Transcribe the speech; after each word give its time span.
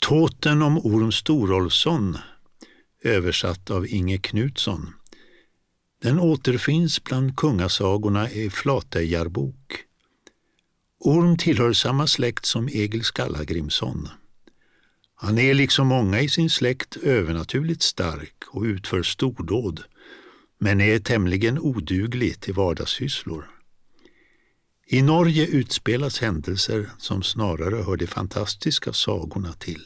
Tåten 0.00 0.62
om 0.62 0.78
Orm 0.78 1.12
Storolfsson, 1.12 2.18
översatt 3.02 3.70
av 3.70 3.86
Inge 3.86 4.18
Knutsson. 4.18 4.94
Den 6.02 6.20
återfinns 6.20 7.04
bland 7.04 7.36
kungasagorna 7.36 8.30
i 8.30 8.50
Flatejarbok. 8.50 9.84
Orm 10.98 11.36
tillhör 11.36 11.72
samma 11.72 12.06
släkt 12.06 12.46
som 12.46 12.68
Egil 12.68 13.04
Skallagrimsson. 13.04 14.08
Han 15.14 15.38
är 15.38 15.54
liksom 15.54 15.86
många 15.86 16.20
i 16.20 16.28
sin 16.28 16.50
släkt 16.50 16.96
övernaturligt 16.96 17.82
stark 17.82 18.44
och 18.46 18.62
utför 18.62 19.02
stordåd, 19.02 19.84
men 20.58 20.80
är 20.80 20.98
tämligen 20.98 21.58
oduglig 21.58 22.40
till 22.40 22.54
vardagssysslor. 22.54 23.59
I 24.92 25.02
Norge 25.02 25.46
utspelas 25.46 26.20
händelser 26.20 26.90
som 26.98 27.22
snarare 27.22 27.82
hör 27.82 27.96
de 27.96 28.06
fantastiska 28.06 28.92
sagorna 28.92 29.52
till. 29.52 29.82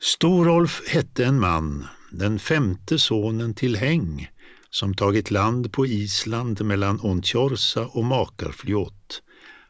Storolf 0.00 0.82
hette 0.88 1.24
en 1.24 1.40
man, 1.40 1.86
den 2.10 2.38
femte 2.38 2.98
sonen 2.98 3.54
till 3.54 3.76
Häng, 3.76 4.30
som 4.70 4.94
tagit 4.94 5.30
land 5.30 5.72
på 5.72 5.86
Island 5.86 6.64
mellan 6.64 7.00
Ontjorsa 7.00 7.86
och 7.86 8.04
Makarfljot, 8.04 9.22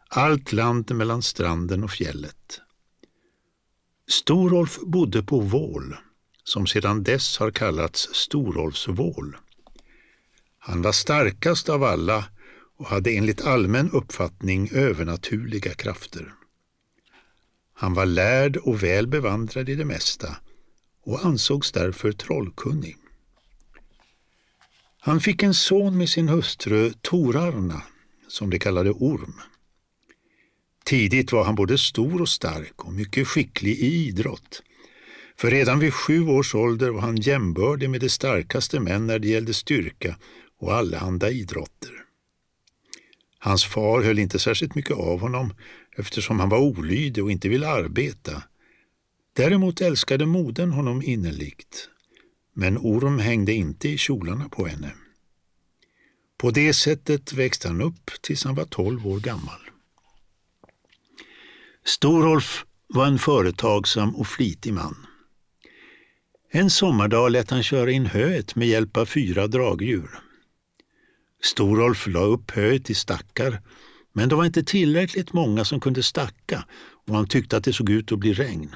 allt 0.09 0.53
land 0.53 0.95
mellan 0.95 1.23
stranden 1.23 1.85
och 1.85 1.91
fjället. 1.91 2.61
Storolf 4.09 4.79
bodde 4.81 5.23
på 5.23 5.41
Vål, 5.41 5.97
som 6.45 6.67
sedan 6.67 7.03
dess 7.03 7.39
har 7.39 7.51
kallats 7.51 8.09
Storolfsvål. 8.13 9.37
Han 10.59 10.83
var 10.83 10.93
starkast 10.93 11.69
av 11.69 11.85
alla 11.85 12.25
och 12.77 12.87
hade 12.87 13.11
enligt 13.11 13.41
allmän 13.41 13.91
uppfattning 13.91 14.71
övernaturliga 14.73 15.75
krafter. 15.75 16.33
Han 17.75 17.95
var 17.95 18.07
lärd 18.07 18.57
och 18.57 18.83
väl 18.83 19.07
bevandrad 19.07 19.69
i 19.69 19.75
det 19.75 19.85
mesta 19.85 20.37
och 21.05 21.25
ansågs 21.25 21.73
därför 21.73 22.13
trollkunnig. 22.13 22.97
Han 25.01 25.21
fick 25.21 25.43
en 25.43 25.55
son 25.55 25.99
med 25.99 26.09
sin 26.09 26.29
hustru 26.29 26.93
Torarna, 27.01 27.83
som 28.29 28.51
de 28.51 28.59
kallade 28.59 28.91
Orm. 28.91 29.41
Tidigt 30.85 31.33
var 31.33 31.45
han 31.45 31.55
både 31.55 31.79
stor 31.79 32.21
och 32.21 32.29
stark 32.29 32.85
och 32.85 32.93
mycket 32.93 33.29
skicklig 33.29 33.79
i 33.79 34.09
idrott. 34.09 34.63
För 35.37 35.51
redan 35.51 35.79
vid 35.79 35.95
sju 35.95 36.29
års 36.29 36.55
ålder 36.55 36.91
var 36.91 37.01
han 37.01 37.17
jämbördig 37.17 37.91
med 37.91 38.01
de 38.01 38.09
starkaste 38.09 38.81
män 38.81 39.07
när 39.07 39.19
det 39.19 39.29
gällde 39.29 39.55
styrka 39.55 40.17
och 40.61 40.75
allehanda 40.75 41.31
idrotter. 41.31 41.93
Hans 43.45 43.65
far 43.65 44.03
höll 44.03 44.19
inte 44.19 44.39
särskilt 44.39 44.75
mycket 44.75 44.97
av 44.97 45.21
honom 45.21 45.55
eftersom 45.97 46.41
han 46.41 46.49
var 46.49 46.59
olydig 46.59 47.25
och 47.25 47.31
inte 47.31 47.49
ville 47.49 47.69
arbeta. 47.69 48.43
Däremot 49.37 49.81
älskade 49.81 50.27
modern 50.27 50.71
honom 50.71 51.03
innerligt. 51.03 51.89
Men 52.55 52.79
Orm 52.79 53.19
hängde 53.19 53.53
inte 53.53 53.89
i 53.89 53.99
kjolarna 53.99 54.49
på 54.49 54.67
henne. 54.67 54.93
På 56.39 56.51
det 56.51 56.75
sättet 56.75 57.33
växte 57.33 57.69
han 57.69 57.81
upp 57.81 58.11
tills 58.21 58.45
han 58.45 58.55
var 58.55 58.65
tolv 58.65 59.07
år 59.07 59.21
gammal. 59.21 59.61
Storolf 61.85 62.65
var 62.87 63.07
en 63.07 63.19
företagsam 63.19 64.17
och 64.17 64.27
flitig 64.27 64.73
man. 64.73 65.07
En 66.51 66.71
sommardag 66.71 67.33
lät 67.33 67.51
han 67.51 67.63
köra 67.63 67.91
in 67.91 68.07
höet 68.07 68.57
med 68.57 68.69
hjälp 68.69 68.97
av 68.97 69.07
fyra 69.07 69.47
dragdjur. 69.47 70.32
Storolf 71.45 72.07
la 72.07 72.21
upp 72.21 72.51
höet 72.51 72.91
i 72.91 72.95
stackar, 72.95 73.61
men 74.13 74.29
det 74.29 74.35
var 74.35 74.45
inte 74.45 74.63
tillräckligt 74.63 75.33
många 75.33 75.65
som 75.65 75.81
kunde 75.81 76.03
stacka 76.03 76.65
och 77.07 77.15
han 77.15 77.27
tyckte 77.27 77.57
att 77.57 77.65
det 77.65 77.73
såg 77.73 77.91
ut 77.91 78.13
att 78.13 78.19
bli 78.19 78.33
regn. 78.33 78.75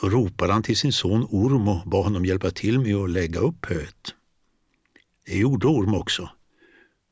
Då 0.00 0.08
ropade 0.08 0.52
han 0.52 0.62
till 0.62 0.76
sin 0.76 0.92
son 0.92 1.26
Orm 1.30 1.68
och 1.68 1.88
bad 1.88 2.04
honom 2.04 2.24
hjälpa 2.24 2.50
till 2.50 2.78
med 2.78 2.96
att 2.96 3.10
lägga 3.10 3.40
upp 3.40 3.66
höet. 3.66 4.14
Det 5.26 5.38
gjorde 5.38 5.66
Orm 5.66 5.94
också. 5.94 6.30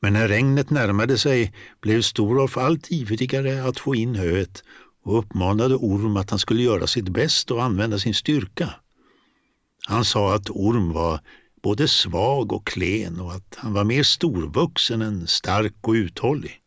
Men 0.01 0.13
när 0.13 0.27
regnet 0.27 0.69
närmade 0.69 1.17
sig 1.17 1.53
blev 1.81 2.01
Storolf 2.01 2.57
allt 2.57 2.91
ivrigare 2.91 3.63
att 3.63 3.79
få 3.79 3.95
in 3.95 4.15
höet 4.15 4.63
och 5.03 5.19
uppmanade 5.19 5.75
Orm 5.75 6.17
att 6.17 6.29
han 6.29 6.39
skulle 6.39 6.63
göra 6.63 6.87
sitt 6.87 7.09
bästa 7.09 7.53
och 7.53 7.63
använda 7.63 7.99
sin 7.99 8.13
styrka. 8.13 8.69
Han 9.87 10.05
sa 10.05 10.35
att 10.35 10.49
Orm 10.49 10.93
var 10.93 11.19
både 11.61 11.87
svag 11.87 12.53
och 12.53 12.67
klen 12.67 13.19
och 13.19 13.31
att 13.33 13.55
han 13.57 13.73
var 13.73 13.83
mer 13.83 14.03
storvuxen 14.03 15.01
än 15.01 15.27
stark 15.27 15.75
och 15.81 15.93
uthållig. 15.93 16.61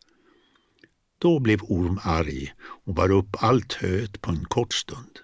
Då 1.17 1.39
blev 1.39 1.61
Orm 1.61 1.99
arg 2.03 2.53
och 2.85 2.93
bar 2.93 3.11
upp 3.11 3.35
allt 3.39 3.73
höet 3.73 4.21
på 4.21 4.31
en 4.31 4.45
kort 4.45 4.73
stund. 4.73 5.19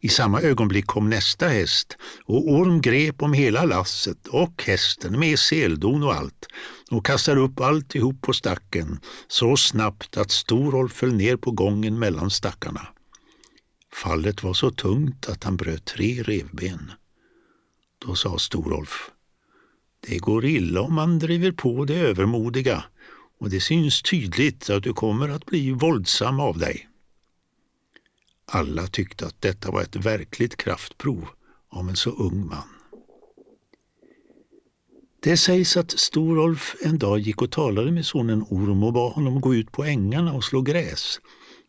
I 0.00 0.08
samma 0.08 0.40
ögonblick 0.40 0.86
kom 0.86 1.10
nästa 1.10 1.48
häst 1.48 1.96
och 2.24 2.50
Orm 2.50 2.80
grep 2.80 3.22
om 3.22 3.32
hela 3.32 3.64
lasset 3.64 4.26
och 4.26 4.62
hästen 4.66 5.18
med 5.18 5.38
seldon 5.38 6.02
och 6.02 6.14
allt 6.14 6.46
och 6.90 7.06
kastade 7.06 7.40
upp 7.40 7.60
alltihop 7.60 8.22
på 8.22 8.32
stacken 8.32 9.00
så 9.28 9.56
snabbt 9.56 10.16
att 10.16 10.30
Storolf 10.30 10.92
föll 10.92 11.14
ner 11.14 11.36
på 11.36 11.50
gången 11.50 11.98
mellan 11.98 12.30
stackarna. 12.30 12.88
Fallet 13.92 14.42
var 14.42 14.54
så 14.54 14.70
tungt 14.70 15.28
att 15.28 15.44
han 15.44 15.56
bröt 15.56 15.84
tre 15.84 16.22
revben. 16.22 16.92
Då 18.06 18.14
sa 18.14 18.38
Storolf, 18.38 19.10
det 20.00 20.18
går 20.18 20.44
illa 20.44 20.80
om 20.80 20.94
man 20.94 21.18
driver 21.18 21.52
på 21.52 21.84
det 21.84 21.94
övermodiga 21.94 22.84
och 23.38 23.50
det 23.50 23.60
syns 23.60 24.02
tydligt 24.02 24.70
att 24.70 24.82
du 24.82 24.92
kommer 24.92 25.28
att 25.28 25.46
bli 25.46 25.70
våldsam 25.70 26.40
av 26.40 26.58
dig. 26.58 26.88
Alla 28.46 28.86
tyckte 28.86 29.26
att 29.26 29.40
detta 29.40 29.70
var 29.70 29.82
ett 29.82 29.96
verkligt 29.96 30.56
kraftprov 30.56 31.28
av 31.68 31.88
en 31.88 31.96
så 31.96 32.10
ung 32.10 32.46
man. 32.46 32.68
Det 35.22 35.36
sägs 35.36 35.76
att 35.76 35.90
Storolf 35.90 36.76
en 36.82 36.98
dag 36.98 37.18
gick 37.18 37.42
och 37.42 37.50
talade 37.50 37.90
med 37.90 38.06
sonen 38.06 38.42
Orm 38.42 38.82
och 38.82 38.92
bad 38.92 39.12
honom 39.12 39.40
gå 39.40 39.54
ut 39.54 39.72
på 39.72 39.84
ängarna 39.84 40.32
och 40.32 40.44
slå 40.44 40.62
gräs 40.62 41.20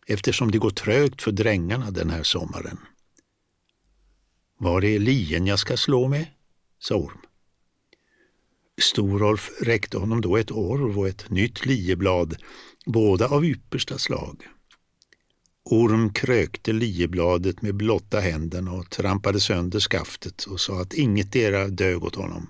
eftersom 0.08 0.52
det 0.52 0.58
går 0.58 0.70
trögt 0.70 1.22
för 1.22 1.32
drängarna 1.32 1.92
den 1.92 2.10
här 2.10 2.24
sommaren. 2.24 2.78
Var 4.58 4.86
är 4.86 5.00
lien 5.00 5.48
jag 5.48 5.60
ska 5.60 5.78
slå 5.78 6.08
med? 6.08 6.26
sa 6.80 6.96
Orm. 6.96 7.18
Storolf 8.82 9.52
räckte 9.62 9.98
honom 9.98 10.22
då 10.22 10.38
ett 10.38 10.52
orv 10.52 11.00
och 11.00 11.08
ett 11.08 11.30
nytt 11.30 11.66
lieblad, 11.66 12.36
båda 12.86 13.28
av 13.28 13.46
yppersta 13.46 13.98
slag. 13.98 14.48
Orm 15.66 16.14
krökte 16.14 16.74
liebladet 16.74 17.62
med 17.62 17.76
blotta 17.76 18.20
händerna 18.20 18.72
och 18.72 18.90
trampade 18.90 19.40
sönder 19.40 19.80
skaftet 19.80 20.44
och 20.44 20.60
sa 20.60 20.82
att 20.82 20.94
ingetdera 20.94 21.68
dög 21.68 22.04
åt 22.04 22.16
honom. 22.16 22.50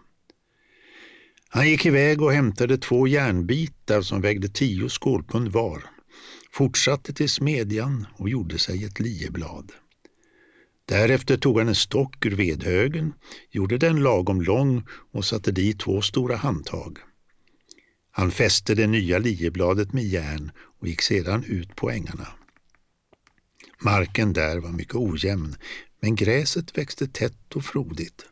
Han 1.50 1.70
gick 1.70 1.86
iväg 1.86 2.22
och 2.22 2.32
hämtade 2.32 2.78
två 2.78 3.08
järnbitar 3.08 4.02
som 4.02 4.22
vägde 4.22 4.50
tio 4.50 4.90
skålpund 4.90 5.48
var, 5.48 5.84
fortsatte 6.52 7.14
till 7.14 7.30
smedjan 7.30 8.08
och 8.18 8.30
gjorde 8.30 8.58
sig 8.58 8.84
ett 8.84 9.00
lieblad. 9.00 9.72
Därefter 10.88 11.38
tog 11.38 11.60
han 11.60 11.68
en 11.68 11.76
stock 11.76 12.26
ur 12.26 12.36
vedhögen, 12.36 13.14
gjorde 13.52 13.78
den 13.78 14.04
lagom 14.04 14.42
lång 14.42 14.84
och 15.12 15.26
satte 15.26 15.52
dit 15.52 15.80
två 15.80 16.02
stora 16.02 16.36
handtag. 16.36 16.98
Han 18.12 18.32
fäste 18.32 18.76
det 18.76 18.88
nya 18.88 19.18
liebladet 19.18 19.94
med 19.94 20.04
järn 20.04 20.52
och 20.80 20.88
gick 20.88 21.02
sedan 21.02 21.44
ut 21.44 21.76
på 21.76 21.90
ängarna. 21.90 22.28
Marken 23.80 24.34
där 24.34 24.58
var 24.58 24.70
mycket 24.70 24.96
ojämn, 24.96 25.56
men 26.02 26.16
gräset 26.16 26.78
växte 26.78 27.08
tätt 27.08 27.56
och 27.56 27.66
frodigt. 27.66 28.26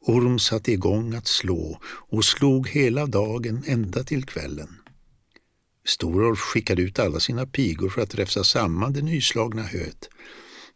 Orm 0.00 0.38
satte 0.38 0.72
igång 0.72 1.14
att 1.14 1.26
slå 1.26 1.80
och 1.84 2.24
slog 2.24 2.68
hela 2.68 3.06
dagen 3.06 3.64
ända 3.66 4.04
till 4.04 4.24
kvällen. 4.24 4.80
Storolf 5.86 6.38
skickade 6.38 6.82
ut 6.82 6.98
alla 6.98 7.20
sina 7.20 7.46
pigor 7.46 7.88
för 7.88 8.02
att 8.02 8.14
räfsa 8.14 8.44
samman 8.44 8.92
det 8.92 9.02
nyslagna 9.02 9.62
höet 9.62 10.08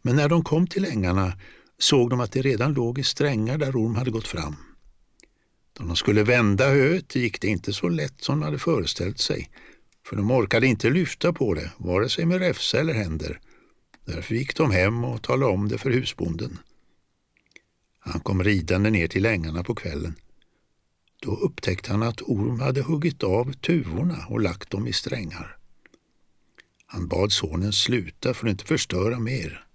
men 0.01 0.15
när 0.15 0.29
de 0.29 0.43
kom 0.43 0.67
till 0.67 0.85
ängarna 0.85 1.33
såg 1.77 2.09
de 2.09 2.19
att 2.19 2.31
det 2.31 2.41
redan 2.41 2.73
låg 2.73 2.99
i 2.99 3.03
strängar 3.03 3.57
där 3.57 3.75
Orm 3.75 3.95
hade 3.95 4.11
gått 4.11 4.27
fram. 4.27 4.55
Då 5.73 5.83
de 5.83 5.95
skulle 5.95 6.23
vända 6.23 6.69
höet 6.69 7.15
gick 7.15 7.41
det 7.41 7.47
inte 7.47 7.73
så 7.73 7.89
lätt 7.89 8.21
som 8.21 8.39
de 8.39 8.45
hade 8.45 8.59
föreställt 8.59 9.19
sig, 9.19 9.49
för 10.05 10.15
de 10.15 10.31
orkade 10.31 10.67
inte 10.67 10.89
lyfta 10.89 11.33
på 11.33 11.53
det, 11.53 11.71
vare 11.77 12.09
sig 12.09 12.25
med 12.25 12.39
räfsa 12.39 12.79
eller 12.79 12.93
händer. 12.93 13.39
Därför 14.05 14.35
gick 14.35 14.55
de 14.55 14.71
hem 14.71 15.03
och 15.03 15.21
talade 15.21 15.51
om 15.51 15.67
det 15.67 15.77
för 15.77 15.91
husbonden. 15.91 16.59
Han 17.99 18.19
kom 18.19 18.43
ridande 18.43 18.89
ner 18.89 19.07
till 19.07 19.25
ängarna 19.25 19.63
på 19.63 19.75
kvällen. 19.75 20.15
Då 21.21 21.35
upptäckte 21.35 21.91
han 21.91 22.03
att 22.03 22.21
Orm 22.21 22.59
hade 22.59 22.81
huggit 22.81 23.23
av 23.23 23.53
tuvorna 23.53 24.25
och 24.29 24.41
lagt 24.41 24.69
dem 24.69 24.87
i 24.87 24.93
strängar. 24.93 25.57
Han 26.85 27.07
bad 27.07 27.31
sonen 27.31 27.73
sluta 27.73 28.33
för 28.33 28.47
att 28.47 28.51
inte 28.51 28.65
förstöra 28.65 29.19
mer. 29.19 29.68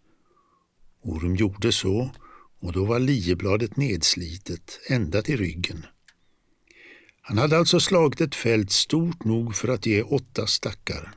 Orm 1.05 1.37
gjorde 1.37 1.73
så 1.73 2.11
och 2.61 2.73
då 2.73 2.85
var 2.85 2.99
liebladet 2.99 3.77
nedslitet 3.77 4.81
ända 4.89 5.23
till 5.23 5.37
ryggen. 5.37 5.87
Han 7.21 7.39
hade 7.39 7.59
alltså 7.59 7.81
slagit 7.81 8.21
ett 8.21 8.35
fält 8.35 8.71
stort 8.71 9.25
nog 9.25 9.57
för 9.57 9.69
att 9.69 9.87
ge 9.87 10.03
åtta 10.03 10.47
stackar. 10.47 11.15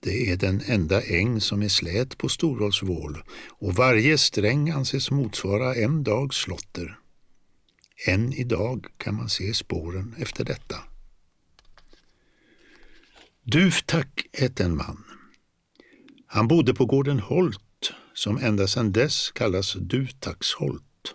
Det 0.00 0.30
är 0.30 0.36
den 0.36 0.62
enda 0.66 1.02
äng 1.02 1.40
som 1.40 1.62
är 1.62 1.68
slät 1.68 2.18
på 2.18 2.28
Storholsvål 2.28 3.22
och 3.48 3.74
varje 3.74 4.18
sträng 4.18 4.70
anses 4.70 5.10
motsvara 5.10 5.74
en 5.74 6.02
dags 6.02 6.36
slotter. 6.36 6.98
Än 8.06 8.32
idag 8.32 8.86
kan 8.96 9.14
man 9.14 9.28
se 9.28 9.54
spåren 9.54 10.14
efter 10.18 10.44
detta. 10.44 10.76
Duvtack 13.42 14.26
hette 14.32 14.64
en 14.64 14.76
man. 14.76 15.04
Han 16.26 16.48
bodde 16.48 16.74
på 16.74 16.86
gården 16.86 17.20
Holt 17.20 17.69
som 18.14 18.38
ända 18.38 18.66
sedan 18.66 18.92
dess 18.92 19.30
kallas 19.30 19.72
Dutaxholt. 19.72 21.14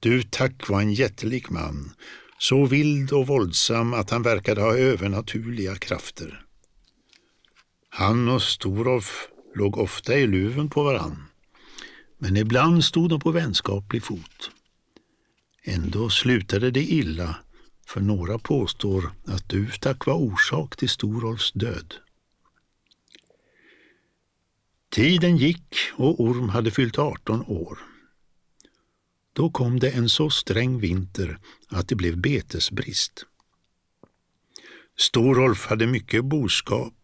Duvtack 0.00 0.68
var 0.68 0.80
en 0.80 0.92
jättelik 0.92 1.50
man, 1.50 1.92
så 2.38 2.66
vild 2.66 3.12
och 3.12 3.26
våldsam 3.26 3.94
att 3.94 4.10
han 4.10 4.22
verkade 4.22 4.60
ha 4.60 4.76
övernaturliga 4.76 5.76
krafter. 5.76 6.42
Han 7.88 8.28
och 8.28 8.42
Storolf 8.42 9.28
låg 9.54 9.78
ofta 9.78 10.14
i 10.14 10.26
luven 10.26 10.70
på 10.70 10.82
varann, 10.82 11.26
men 12.18 12.36
ibland 12.36 12.84
stod 12.84 13.10
de 13.10 13.20
på 13.20 13.30
vänskaplig 13.30 14.02
fot. 14.02 14.50
Ändå 15.64 16.10
slutade 16.10 16.70
det 16.70 16.82
illa, 16.82 17.36
för 17.86 18.00
några 18.00 18.38
påstår 18.38 19.12
att 19.26 19.48
Duvtack 19.48 20.06
var 20.06 20.14
orsak 20.14 20.76
till 20.76 20.88
Storolfs 20.88 21.52
död. 21.52 21.94
Tiden 24.90 25.36
gick 25.36 25.74
och 25.92 26.20
Orm 26.20 26.48
hade 26.48 26.70
fyllt 26.70 26.98
18 26.98 27.44
år. 27.46 27.78
Då 29.32 29.50
kom 29.50 29.80
det 29.80 29.90
en 29.90 30.08
så 30.08 30.30
sträng 30.30 30.80
vinter 30.80 31.38
att 31.68 31.88
det 31.88 31.94
blev 31.94 32.18
betesbrist. 32.18 33.26
Storolf 34.98 35.66
hade 35.66 35.86
mycket 35.86 36.24
boskap 36.24 36.94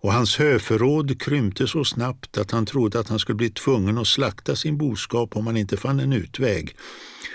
och 0.00 0.12
hans 0.12 0.36
höförråd 0.36 1.20
krympte 1.22 1.66
så 1.66 1.84
snabbt 1.84 2.38
att 2.38 2.50
han 2.50 2.66
trodde 2.66 3.00
att 3.00 3.08
han 3.08 3.18
skulle 3.18 3.36
bli 3.36 3.50
tvungen 3.50 3.98
att 3.98 4.06
slakta 4.06 4.56
sin 4.56 4.78
boskap 4.78 5.36
om 5.36 5.46
han 5.46 5.56
inte 5.56 5.76
fann 5.76 6.00
en 6.00 6.12
utväg. 6.12 6.76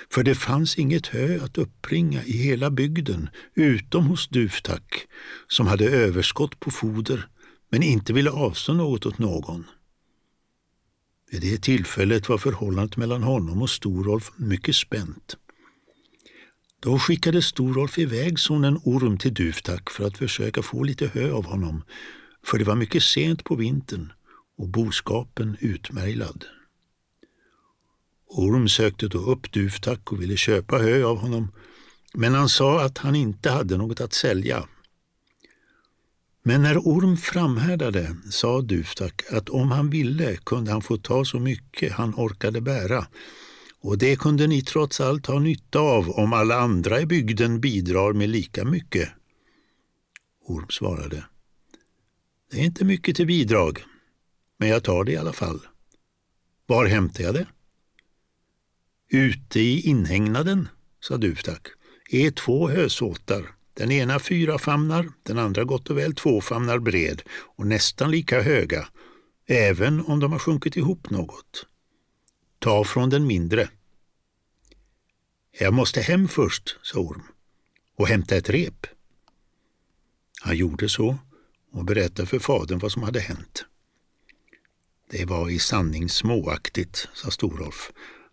För 0.09 0.23
det 0.23 0.35
fanns 0.35 0.77
inget 0.77 1.07
hö 1.07 1.39
att 1.43 1.57
uppbringa 1.57 2.23
i 2.23 2.37
hela 2.37 2.71
bygden 2.71 3.29
utom 3.53 4.05
hos 4.05 4.27
Duvtack 4.27 5.07
som 5.47 5.67
hade 5.67 5.85
överskott 5.89 6.59
på 6.59 6.71
foder 6.71 7.27
men 7.69 7.83
inte 7.83 8.13
ville 8.13 8.31
avstå 8.31 8.73
något 8.73 9.05
åt 9.05 9.17
någon. 9.17 9.65
Vid 11.33 11.41
det 11.41 11.61
tillfället 11.61 12.29
var 12.29 12.37
förhållandet 12.37 12.97
mellan 12.97 13.23
honom 13.23 13.61
och 13.61 13.69
Storolf 13.69 14.31
mycket 14.37 14.75
spänt. 14.75 15.37
Då 16.79 16.99
skickade 16.99 17.41
Storolf 17.41 17.99
iväg 17.99 18.39
sonen 18.39 18.77
Orm 18.83 19.17
till 19.17 19.33
Duftak 19.33 19.89
för 19.89 20.07
att 20.07 20.17
försöka 20.17 20.61
få 20.61 20.83
lite 20.83 21.07
hö 21.07 21.31
av 21.31 21.45
honom, 21.45 21.83
för 22.45 22.57
det 22.57 22.63
var 22.63 22.75
mycket 22.75 23.03
sent 23.03 23.43
på 23.43 23.55
vintern 23.55 24.13
och 24.57 24.69
boskapen 24.69 25.57
utmärglad. 25.59 26.45
Orm 28.27 28.69
sökte 28.69 29.07
då 29.07 29.19
upp 29.19 29.51
Duftak 29.51 30.11
och 30.11 30.21
ville 30.21 30.37
köpa 30.37 30.77
hö 30.77 31.03
av 31.03 31.17
honom, 31.17 31.51
men 32.13 32.33
han 32.33 32.49
sa 32.49 32.81
att 32.81 32.97
han 32.97 33.15
inte 33.15 33.49
hade 33.49 33.77
något 33.77 34.01
att 34.01 34.13
sälja. 34.13 34.67
Men 36.45 36.61
när 36.61 36.77
Orm 36.77 37.17
framhärdade 37.17 38.15
sa 38.29 38.61
Duftak 38.61 39.21
att 39.31 39.49
om 39.49 39.71
han 39.71 39.89
ville 39.89 40.35
kunde 40.35 40.71
han 40.71 40.81
få 40.81 40.97
ta 40.97 41.25
så 41.25 41.39
mycket 41.39 41.93
han 41.93 42.13
orkade 42.15 42.61
bära 42.61 43.07
och 43.83 43.97
det 43.97 44.15
kunde 44.19 44.47
ni 44.47 44.61
trots 44.61 45.01
allt 45.01 45.25
ha 45.25 45.39
nytta 45.39 45.79
av 45.79 46.09
om 46.09 46.33
alla 46.33 46.55
andra 46.55 47.01
i 47.01 47.05
bygden 47.05 47.59
bidrar 47.61 48.13
med 48.13 48.29
lika 48.29 48.65
mycket. 48.65 49.09
Orm 50.45 50.69
svarade. 50.69 51.25
Det 52.51 52.59
är 52.59 52.63
inte 52.63 52.85
mycket 52.85 53.15
till 53.15 53.27
bidrag, 53.27 53.83
men 54.57 54.69
jag 54.69 54.83
tar 54.83 55.03
det 55.03 55.11
i 55.11 55.17
alla 55.17 55.33
fall. 55.33 55.59
Var 56.65 56.85
hämtar 56.85 57.23
jag 57.23 57.33
det? 57.33 57.47
Ute 59.09 59.59
i 59.59 59.81
inhägnaden, 59.81 60.67
sa 60.99 61.17
Duftak, 61.17 61.67
är 62.09 62.31
två 62.31 62.69
hösåtar 62.69 63.55
den 63.73 63.91
ena 63.91 64.19
fyra 64.19 64.57
famnar, 64.57 65.09
den 65.23 65.37
andra 65.37 65.63
gott 65.63 65.89
och 65.89 65.97
väl 65.97 66.15
två 66.15 66.41
famnar 66.41 66.79
bred 66.79 67.21
och 67.29 67.67
nästan 67.67 68.11
lika 68.11 68.41
höga, 68.41 68.87
även 69.47 70.05
om 70.05 70.19
de 70.19 70.31
har 70.31 70.39
sjunkit 70.39 70.77
ihop 70.77 71.09
något. 71.09 71.65
Ta 72.59 72.83
från 72.83 73.09
den 73.09 73.27
mindre. 73.27 73.69
Jag 75.59 75.73
måste 75.73 76.01
hem 76.01 76.27
först, 76.27 76.77
sa 76.81 76.99
Orm, 76.99 77.23
och 77.97 78.07
hämta 78.07 78.35
ett 78.35 78.49
rep. 78.49 78.87
Han 80.41 80.57
gjorde 80.57 80.89
så 80.89 81.17
och 81.71 81.85
berättade 81.85 82.25
för 82.25 82.39
fadern 82.39 82.79
vad 82.79 82.91
som 82.91 83.03
hade 83.03 83.19
hänt. 83.19 83.65
Det 85.09 85.25
var 85.25 85.49
i 85.49 85.59
sanning 85.59 86.09
småaktigt, 86.09 87.07
sa 87.13 87.31
Storolf. 87.31 87.91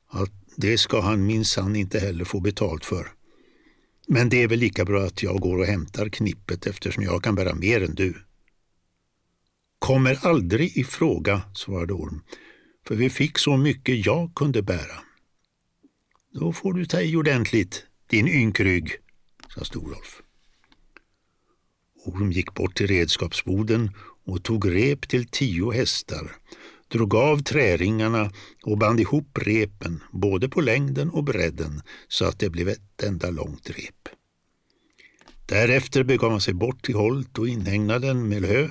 Att 0.09 0.33
det 0.57 0.79
ska 0.79 1.01
han 1.01 1.27
minsann 1.27 1.77
inte 1.77 1.99
heller 1.99 2.25
få 2.25 2.41
betalt 2.41 2.85
för. 2.85 3.13
Men 4.13 4.29
det 4.29 4.43
är 4.43 4.49
väl 4.49 4.59
lika 4.59 4.85
bra 4.85 5.03
att 5.03 5.23
jag 5.23 5.41
går 5.41 5.59
och 5.59 5.67
hämtar 5.67 6.09
knippet 6.09 6.67
eftersom 6.67 7.03
jag 7.03 7.25
kan 7.25 7.35
bära 7.35 7.55
mer 7.55 7.83
än 7.83 7.95
du. 7.95 8.15
Kommer 9.79 10.27
aldrig 10.27 10.77
i 10.77 10.85
fråga, 10.85 11.43
svarade 11.55 11.93
Orm, 11.93 12.23
för 12.87 12.95
vi 12.95 13.11
fick 13.11 13.39
så 13.39 13.57
mycket 13.57 14.07
jag 14.07 14.35
kunde 14.35 14.63
bära. 14.63 15.01
Då 16.33 16.53
får 16.53 16.75
du 16.75 16.87
ta 16.87 17.01
i 17.01 17.17
ordentligt, 17.17 17.87
din 18.07 18.29
ynkrygg, 18.29 18.93
sa 19.55 19.65
Storolf. 19.65 20.23
Orm 22.05 22.33
gick 22.33 22.55
bort 22.55 22.77
till 22.77 22.87
redskapsboden 22.87 23.91
och 24.25 24.45
tog 24.45 24.75
rep 24.75 25.09
till 25.09 25.27
tio 25.27 25.71
hästar, 25.71 26.37
drog 26.91 27.15
av 27.15 27.43
träringarna 27.43 28.31
och 28.63 28.79
band 28.79 29.01
ihop 29.01 29.39
repen 29.41 30.03
både 30.13 30.49
på 30.49 30.61
längden 30.61 31.11
och 31.11 31.25
bredden 31.25 31.83
så 32.09 32.25
att 32.25 32.39
det 32.39 32.51
blev 32.51 32.69
ett 32.69 33.03
enda 33.03 33.31
långt 33.31 33.71
rep. 33.71 34.09
Därefter 35.47 36.05
begav 36.05 36.31
han 36.31 36.41
sig 36.41 36.55
bort 36.55 36.83
till 36.83 36.95
Holt 36.95 37.39
och 37.39 37.49
inhägnaden 37.49 38.29
med 38.29 38.45
hö, 38.45 38.71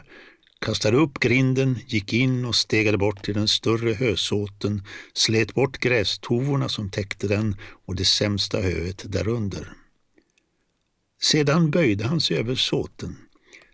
kastade 0.59 0.97
upp 0.97 1.19
grinden, 1.19 1.79
gick 1.87 2.13
in 2.13 2.45
och 2.45 2.55
stegade 2.55 2.97
bort 2.97 3.23
till 3.23 3.33
den 3.33 3.47
större 3.47 3.93
hösåten, 3.93 4.83
slet 5.13 5.53
bort 5.53 5.77
grästovorna 5.77 6.69
som 6.69 6.89
täckte 6.89 7.27
den 7.27 7.55
och 7.85 7.95
det 7.95 8.05
sämsta 8.05 8.61
höet 8.61 9.11
därunder. 9.11 9.73
Sedan 11.21 11.71
böjde 11.71 12.07
han 12.07 12.21
sig 12.21 12.37
över 12.37 12.55
såten, 12.55 13.17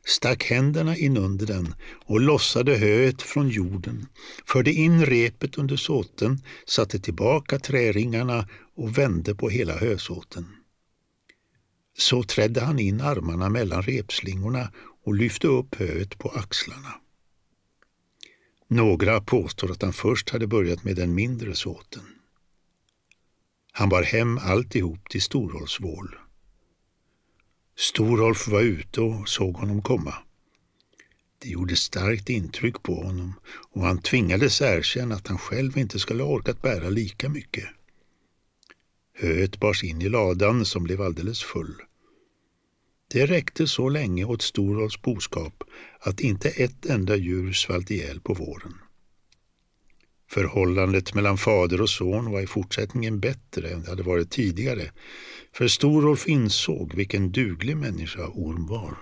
stack 0.06 0.44
händerna 0.44 0.98
inunder 0.98 1.46
den 1.46 1.76
och 2.06 2.20
lossade 2.20 2.76
höet 2.78 3.22
från 3.22 3.50
jorden, 3.50 4.08
förde 4.46 4.72
in 4.72 5.06
repet 5.06 5.58
under 5.58 5.76
såten, 5.76 6.42
satte 6.68 7.00
tillbaka 7.00 7.60
träringarna 7.60 8.48
och 8.76 8.98
vände 8.98 9.36
på 9.36 9.50
hela 9.50 9.78
hösåten. 9.78 10.46
Så 11.98 12.24
trädde 12.24 12.62
han 12.62 12.80
in 12.80 13.02
armarna 13.02 13.50
mellan 13.50 13.82
repslingorna 13.82 14.72
och 15.04 15.16
lyfte 15.16 15.48
upp 15.48 15.76
höet 15.76 16.18
på 16.18 16.30
axlarna. 16.30 16.94
Några 18.68 19.22
påstår 19.22 19.72
att 19.72 19.82
han 19.82 19.94
först 19.94 20.30
hade 20.30 20.48
börjat 20.48 20.84
med 20.84 20.96
den 20.96 21.16
mindre 21.16 21.56
såten. 21.56 22.04
Han 23.72 23.90
bar 23.90 24.04
hem 24.04 24.38
alltihop 24.38 25.10
till 25.10 25.22
Storholsvål. 25.22 26.16
Storolf 27.78 28.48
var 28.48 28.62
ute 28.62 29.02
och 29.02 29.30
såg 29.30 29.56
honom 29.56 29.82
komma. 29.82 30.14
Det 31.40 31.50
gjorde 31.50 31.76
starkt 31.76 32.30
intryck 32.30 32.84
på 32.84 32.96
honom 32.96 33.34
och 33.72 33.82
han 33.82 34.02
tvingades 34.02 34.62
erkänna 34.62 35.16
att 35.16 35.28
han 35.28 35.38
själv 35.38 35.78
inte 35.78 36.00
skulle 36.00 36.24
ha 36.24 36.30
orkat 36.30 36.62
bära 36.62 36.90
lika 36.90 37.30
mycket. 37.30 37.66
Höet 39.14 39.60
bars 39.60 39.84
in 39.84 40.02
i 40.02 40.10
ladan 40.10 40.66
som 40.66 40.84
blev 40.84 41.02
alldeles 41.02 41.44
full. 41.44 41.76
Det 43.08 43.26
räckte 43.26 43.68
så 43.68 43.90
länge 43.90 44.26
åt 44.26 44.42
Storolfs 44.42 45.02
boskap 45.02 45.64
att 46.00 46.20
inte 46.20 46.50
ett 46.50 46.86
enda 46.86 47.16
djur 47.16 47.54
svalt 47.54 47.92
ihjäl 47.92 48.22
på 48.22 48.34
våren. 48.34 48.74
Förhållandet 50.36 51.14
mellan 51.14 51.38
fader 51.38 51.82
och 51.82 51.90
son 51.90 52.32
var 52.32 52.42
i 52.42 52.48
fortsättningen 52.48 53.20
bättre 53.20 53.70
än 53.70 53.82
det 53.82 53.90
hade 53.90 54.04
varit 54.04 54.32
tidigare, 54.32 54.92
för 55.54 55.68
Storolf 55.68 56.28
insåg 56.28 56.96
vilken 56.96 57.32
duglig 57.32 57.78
människa 57.78 58.28
Orm 58.28 58.68
var. 58.68 58.98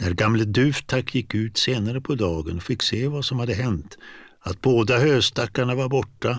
När 0.00 0.10
gamle 0.10 0.44
Duftak 0.44 1.14
gick 1.14 1.34
ut 1.34 1.56
senare 1.58 2.00
på 2.00 2.14
dagen 2.14 2.56
och 2.56 2.62
fick 2.62 2.82
se 2.82 3.08
vad 3.08 3.24
som 3.24 3.38
hade 3.38 3.54
hänt, 3.54 3.98
att 4.40 4.60
båda 4.60 4.98
höstackarna 4.98 5.74
var 5.74 5.88
borta 5.88 6.38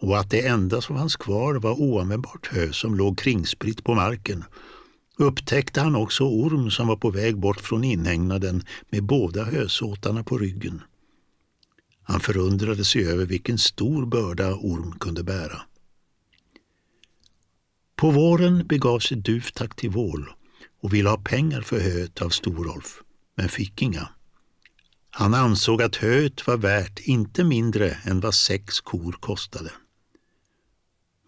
och 0.00 0.18
att 0.18 0.30
det 0.30 0.46
enda 0.46 0.80
som 0.80 0.96
fanns 0.96 1.16
kvar 1.16 1.54
var 1.54 1.80
oanvändbart 1.80 2.46
hö 2.46 2.72
som 2.72 2.94
låg 2.94 3.18
kringspritt 3.18 3.84
på 3.84 3.94
marken, 3.94 4.44
upptäckte 5.18 5.80
han 5.80 5.96
också 5.96 6.24
Orm 6.24 6.70
som 6.70 6.88
var 6.88 6.96
på 6.96 7.10
väg 7.10 7.38
bort 7.38 7.60
från 7.60 7.84
inhägnaden 7.84 8.62
med 8.90 9.04
båda 9.04 9.44
hösåtarna 9.44 10.24
på 10.24 10.38
ryggen. 10.38 10.82
Han 12.02 12.20
förundrade 12.20 12.84
sig 12.84 13.06
över 13.06 13.26
vilken 13.26 13.58
stor 13.58 14.06
börda 14.06 14.54
Orm 14.54 14.98
kunde 14.98 15.22
bära. 15.22 15.62
På 17.96 18.10
våren 18.10 18.66
begav 18.66 18.98
sig 18.98 19.16
Duftak 19.16 19.76
till 19.76 19.90
Vål 19.90 20.30
och 20.80 20.94
ville 20.94 21.08
ha 21.08 21.16
pengar 21.16 21.60
för 21.60 21.80
höet 21.80 22.22
av 22.22 22.28
Storolf, 22.28 23.02
men 23.34 23.48
fick 23.48 23.82
inga. 23.82 24.08
Han 25.10 25.34
ansåg 25.34 25.82
att 25.82 25.96
höet 25.96 26.46
var 26.46 26.56
värt 26.56 26.98
inte 26.98 27.44
mindre 27.44 27.90
än 27.90 28.20
vad 28.20 28.34
sex 28.34 28.80
kor 28.80 29.12
kostade. 29.20 29.72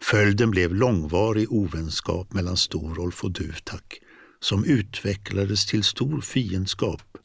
Följden 0.03 0.51
blev 0.51 0.75
långvarig 0.75 1.53
ovänskap 1.53 2.33
mellan 2.33 2.57
Storolf 2.57 3.25
och 3.25 3.31
Duvtack 3.31 4.01
som 4.41 4.65
utvecklades 4.65 5.67
till 5.67 5.85
stor 5.85 6.21
fiendskap, 6.21 7.19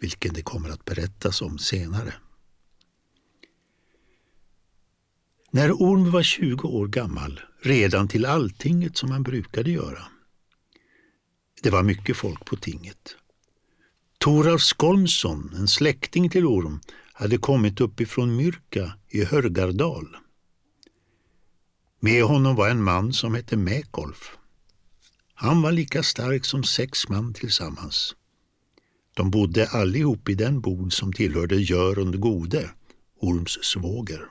vilken 0.00 0.34
det 0.34 0.42
kommer 0.42 0.68
att 0.68 0.84
berättas 0.84 1.42
om 1.42 1.58
senare. 1.58 2.14
När 5.52 5.72
Orm 5.72 6.10
var 6.10 6.22
20 6.22 6.68
år 6.68 6.88
gammal 6.88 7.40
redan 7.62 8.08
till 8.08 8.26
alltinget 8.26 8.96
som 8.96 9.10
han 9.10 9.22
brukade 9.22 9.70
göra. 9.70 10.02
Det 11.62 11.70
var 11.70 11.82
mycket 11.82 12.16
folk 12.16 12.44
på 12.44 12.56
tinget. 12.56 13.16
Toralf 14.18 14.62
Skolmsson, 14.62 15.54
en 15.56 15.68
släkting 15.68 16.30
till 16.30 16.46
Orm, 16.46 16.80
hade 17.12 17.38
kommit 17.38 17.80
uppifrån 17.80 18.36
Myrka 18.36 18.92
i 19.08 19.24
Hörgardal. 19.24 20.16
Med 22.00 22.24
honom 22.24 22.56
var 22.56 22.68
en 22.68 22.82
man 22.82 23.12
som 23.12 23.34
hette 23.34 23.56
Mäkolf. 23.56 24.36
Han 25.34 25.62
var 25.62 25.72
lika 25.72 26.02
stark 26.02 26.44
som 26.44 26.64
sex 26.64 27.08
man 27.08 27.34
tillsammans. 27.34 28.14
De 29.14 29.30
bodde 29.30 29.68
allihop 29.68 30.28
i 30.28 30.34
den 30.34 30.60
bod 30.60 30.92
som 30.92 31.12
tillhörde 31.12 31.56
Görund 31.56 32.20
Gode, 32.20 32.70
Orms 33.20 33.58
svåger. 33.62 34.28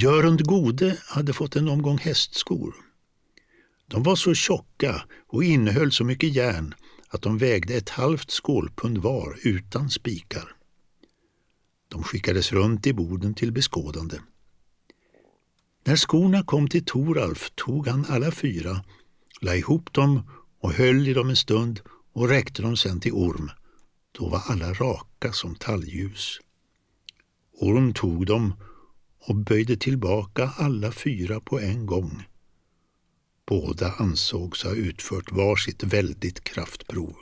Görund 0.00 0.46
Gode 0.46 0.98
hade 1.06 1.32
fått 1.32 1.56
en 1.56 1.68
omgång 1.68 1.98
hästskor. 1.98 2.74
De 3.86 4.02
var 4.02 4.16
så 4.16 4.34
tjocka 4.34 5.02
och 5.26 5.44
innehöll 5.44 5.92
så 5.92 6.04
mycket 6.04 6.34
järn 6.34 6.74
att 7.08 7.22
de 7.22 7.38
vägde 7.38 7.74
ett 7.74 7.88
halvt 7.88 8.30
skålpund 8.30 8.98
var 8.98 9.38
utan 9.42 9.90
spikar. 9.90 10.56
De 11.88 12.02
skickades 12.02 12.52
runt 12.52 12.86
i 12.86 12.92
boden 12.92 13.34
till 13.34 13.52
beskådande. 13.52 14.16
När 15.84 15.96
skorna 15.96 16.42
kom 16.42 16.68
till 16.68 16.84
Toralf 16.84 17.50
tog 17.54 17.88
han 17.88 18.06
alla 18.08 18.30
fyra, 18.30 18.84
la 19.40 19.56
ihop 19.56 19.92
dem 19.92 20.30
och 20.60 20.72
höll 20.72 21.08
i 21.08 21.14
dem 21.14 21.28
en 21.28 21.36
stund 21.36 21.80
och 22.12 22.28
räckte 22.28 22.62
dem 22.62 22.76
sen 22.76 23.00
till 23.00 23.12
Orm. 23.12 23.50
Då 24.12 24.28
var 24.28 24.42
alla 24.46 24.72
raka 24.72 25.32
som 25.32 25.54
talgljus. 25.54 26.40
Orm 27.60 27.94
tog 27.94 28.26
dem 28.26 28.54
och 29.28 29.36
böjde 29.36 29.76
tillbaka 29.76 30.50
alla 30.56 30.92
fyra 30.92 31.40
på 31.40 31.60
en 31.60 31.86
gång. 31.86 32.24
Båda 33.46 33.92
ansågs 33.92 34.64
ha 34.64 34.74
utfört 34.74 35.32
varsitt 35.32 35.82
väldigt 35.82 36.44
kraftprov. 36.44 37.16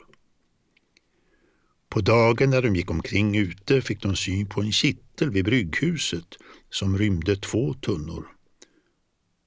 På 1.89 2.01
dagen 2.01 2.49
när 2.49 2.61
de 2.61 2.75
gick 2.75 2.91
omkring 2.91 3.37
ute 3.37 3.81
fick 3.81 4.01
de 4.01 4.15
syn 4.15 4.47
på 4.47 4.61
en 4.61 4.71
kittel 4.71 5.29
vid 5.29 5.45
brygghuset 5.45 6.37
som 6.69 6.97
rymde 6.97 7.35
två 7.35 7.73
tunnor. 7.73 8.27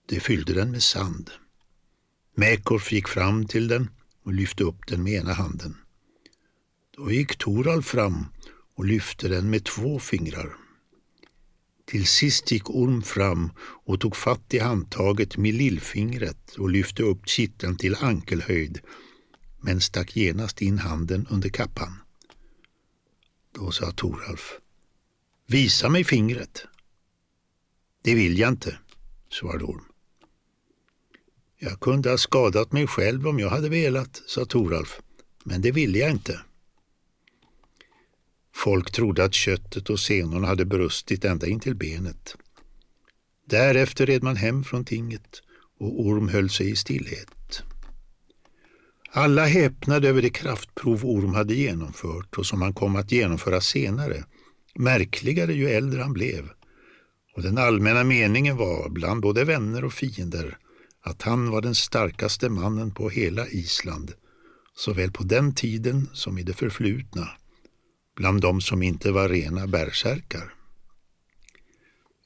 De 0.08 0.20
fyllde 0.20 0.52
den 0.52 0.70
med 0.70 0.82
sand. 0.82 1.30
Mäkorf 2.34 2.92
gick 2.92 3.08
fram 3.08 3.46
till 3.46 3.68
den 3.68 3.90
och 4.24 4.34
lyfte 4.34 4.64
upp 4.64 4.86
den 4.86 5.02
med 5.02 5.12
ena 5.12 5.32
handen. 5.32 5.76
Då 6.96 7.12
gick 7.12 7.36
Toral 7.36 7.82
fram 7.82 8.26
och 8.74 8.84
lyfte 8.84 9.28
den 9.28 9.50
med 9.50 9.64
två 9.64 9.98
fingrar. 9.98 10.69
Till 11.90 12.06
sist 12.06 12.50
gick 12.50 12.70
Orm 12.70 13.02
fram 13.02 13.52
och 13.60 14.00
tog 14.00 14.16
fatt 14.16 14.54
i 14.54 14.58
handtaget 14.58 15.36
med 15.36 15.54
lillfingret 15.54 16.54
och 16.58 16.70
lyfte 16.70 17.02
upp 17.02 17.28
kitteln 17.28 17.76
till 17.76 17.96
ankelhöjd 18.00 18.80
men 19.60 19.80
stack 19.80 20.16
genast 20.16 20.62
in 20.62 20.78
handen 20.78 21.26
under 21.30 21.48
kappan. 21.48 21.96
Då 23.54 23.70
sa 23.70 23.92
Toralf, 23.92 24.58
visa 25.46 25.88
mig 25.88 26.04
fingret. 26.04 26.64
Det 28.02 28.14
vill 28.14 28.38
jag 28.38 28.48
inte, 28.48 28.78
svarade 29.30 29.64
Orm. 29.64 29.84
Jag 31.58 31.80
kunde 31.80 32.10
ha 32.10 32.18
skadat 32.18 32.72
mig 32.72 32.86
själv 32.86 33.28
om 33.28 33.38
jag 33.38 33.50
hade 33.50 33.68
velat, 33.68 34.22
sa 34.26 34.44
Toralf, 34.44 35.00
men 35.44 35.62
det 35.62 35.72
ville 35.72 35.98
jag 35.98 36.10
inte. 36.10 36.40
Folk 38.64 38.90
trodde 38.90 39.24
att 39.24 39.34
köttet 39.34 39.90
och 39.90 40.00
senorna 40.00 40.46
hade 40.46 40.64
brustit 40.64 41.24
ända 41.24 41.46
in 41.46 41.60
till 41.60 41.74
benet. 41.74 42.36
Därefter 43.46 44.06
red 44.06 44.22
man 44.22 44.36
hem 44.36 44.64
från 44.64 44.84
tinget 44.84 45.42
och 45.78 46.00
Orm 46.00 46.28
höll 46.28 46.50
sig 46.50 46.70
i 46.70 46.76
stillhet. 46.76 47.62
Alla 49.10 49.44
häpnade 49.44 50.08
över 50.08 50.22
det 50.22 50.30
kraftprov 50.30 51.04
Orm 51.04 51.34
hade 51.34 51.54
genomfört 51.54 52.38
och 52.38 52.46
som 52.46 52.62
han 52.62 52.74
kom 52.74 52.96
att 52.96 53.12
genomföra 53.12 53.60
senare, 53.60 54.24
märkligare 54.74 55.54
ju 55.54 55.68
äldre 55.68 56.02
han 56.02 56.12
blev. 56.12 56.48
Och 57.36 57.42
den 57.42 57.58
allmänna 57.58 58.04
meningen 58.04 58.56
var, 58.56 58.88
bland 58.88 59.22
både 59.22 59.44
vänner 59.44 59.84
och 59.84 59.92
fiender, 59.92 60.58
att 61.02 61.22
han 61.22 61.50
var 61.50 61.62
den 61.62 61.74
starkaste 61.74 62.48
mannen 62.48 62.94
på 62.94 63.10
hela 63.10 63.48
Island, 63.48 64.12
såväl 64.76 65.12
på 65.12 65.22
den 65.22 65.54
tiden 65.54 66.08
som 66.12 66.38
i 66.38 66.42
det 66.42 66.52
förflutna 66.52 67.28
bland 68.20 68.40
de 68.40 68.60
som 68.60 68.82
inte 68.82 69.12
var 69.12 69.28
rena 69.28 69.66
bärsärkar. 69.66 70.54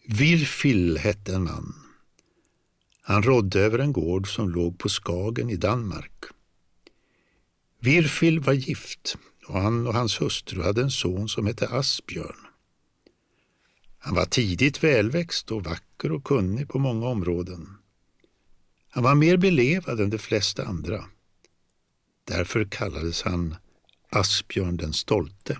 Virfil 0.06 0.98
hette 0.98 1.34
en 1.34 1.44
man. 1.44 1.74
Han 3.02 3.22
rådde 3.22 3.60
över 3.60 3.78
en 3.78 3.92
gård 3.92 4.34
som 4.34 4.50
låg 4.50 4.78
på 4.78 4.88
Skagen 4.88 5.50
i 5.50 5.56
Danmark. 5.56 6.24
Virfil 7.80 8.40
var 8.40 8.52
gift 8.52 9.16
och 9.46 9.60
han 9.60 9.86
och 9.86 9.94
hans 9.94 10.20
hustru 10.20 10.62
hade 10.62 10.82
en 10.82 10.90
son 10.90 11.28
som 11.28 11.46
hette 11.46 11.68
Asbjörn. 11.68 12.46
Han 13.98 14.14
var 14.14 14.24
tidigt 14.24 14.84
välväxt 14.84 15.50
och 15.50 15.64
vacker 15.64 16.12
och 16.12 16.24
kunnig 16.24 16.68
på 16.68 16.78
många 16.78 17.06
områden. 17.06 17.68
Han 18.88 19.02
var 19.02 19.14
mer 19.14 19.36
belevad 19.36 20.00
än 20.00 20.10
de 20.10 20.18
flesta 20.18 20.64
andra. 20.64 21.04
Därför 22.24 22.64
kallades 22.64 23.22
han 23.22 23.56
Asbjörn 24.10 24.76
den 24.76 24.92
stolte. 24.92 25.58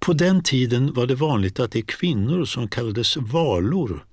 På 0.00 0.12
den 0.12 0.42
tiden 0.42 0.92
var 0.94 1.06
det 1.06 1.14
vanligt 1.14 1.60
att 1.60 1.72
de 1.72 1.82
kvinnor 1.82 2.44
som 2.44 2.68
kallades 2.68 3.16
valor 3.16 4.06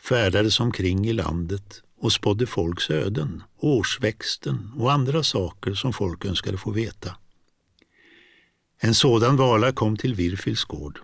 färdades 0.00 0.60
omkring 0.60 1.06
i 1.06 1.12
landet 1.12 1.82
och 2.00 2.12
spådde 2.12 2.46
folks 2.46 2.90
öden, 2.90 3.42
årsväxten 3.58 4.70
och 4.76 4.92
andra 4.92 5.22
saker 5.22 5.74
som 5.74 5.92
folk 5.92 6.24
önskade 6.24 6.58
få 6.58 6.70
veta. 6.70 7.16
En 8.80 8.94
sådan 8.94 9.36
vala 9.36 9.72
kom 9.72 9.96
till 9.96 10.14
Virfils 10.14 10.64
gård. 10.64 11.00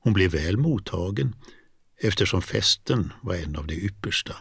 Hon 0.00 0.12
blev 0.12 0.30
väl 0.30 0.56
mottagen 0.56 1.34
eftersom 2.00 2.42
festen 2.42 3.12
var 3.22 3.34
en 3.34 3.56
av 3.56 3.66
de 3.66 3.74
yppersta. 3.74 4.36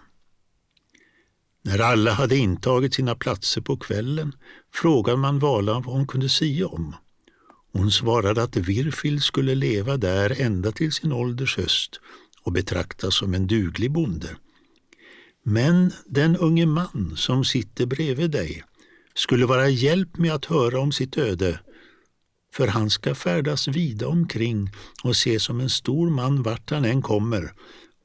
När 1.63 1.79
alla 1.79 2.11
hade 2.11 2.37
intagit 2.37 2.93
sina 2.93 3.15
platser 3.15 3.61
på 3.61 3.77
kvällen 3.77 4.35
frågade 4.73 5.17
man 5.17 5.39
valan 5.39 5.81
vad 5.81 5.95
hon 5.95 6.07
kunde 6.07 6.29
sia 6.29 6.67
om. 6.67 6.95
Hon 7.73 7.91
svarade 7.91 8.43
att 8.43 8.57
Virfil 8.57 9.21
skulle 9.21 9.55
leva 9.55 9.97
där 9.97 10.41
ända 10.41 10.71
till 10.71 10.91
sin 10.91 11.11
ålders 11.11 11.57
höst 11.57 11.99
och 12.43 12.51
betraktas 12.51 13.15
som 13.15 13.33
en 13.33 13.47
duglig 13.47 13.91
bonde. 13.91 14.29
Men 15.43 15.91
den 16.05 16.37
unge 16.37 16.65
man 16.65 17.13
som 17.17 17.45
sitter 17.45 17.85
bredvid 17.85 18.31
dig 18.31 18.63
skulle 19.13 19.45
vara 19.45 19.69
hjälp 19.69 20.17
med 20.17 20.33
att 20.33 20.45
höra 20.45 20.79
om 20.79 20.91
sitt 20.91 21.17
öde, 21.17 21.59
för 22.53 22.67
han 22.67 22.89
ska 22.89 23.15
färdas 23.15 23.67
vida 23.67 24.07
omkring 24.07 24.69
och 25.03 25.15
se 25.15 25.39
som 25.39 25.59
en 25.59 25.69
stor 25.69 26.09
man 26.09 26.43
vart 26.43 26.69
han 26.69 26.85
än 26.85 27.01
kommer, 27.01 27.53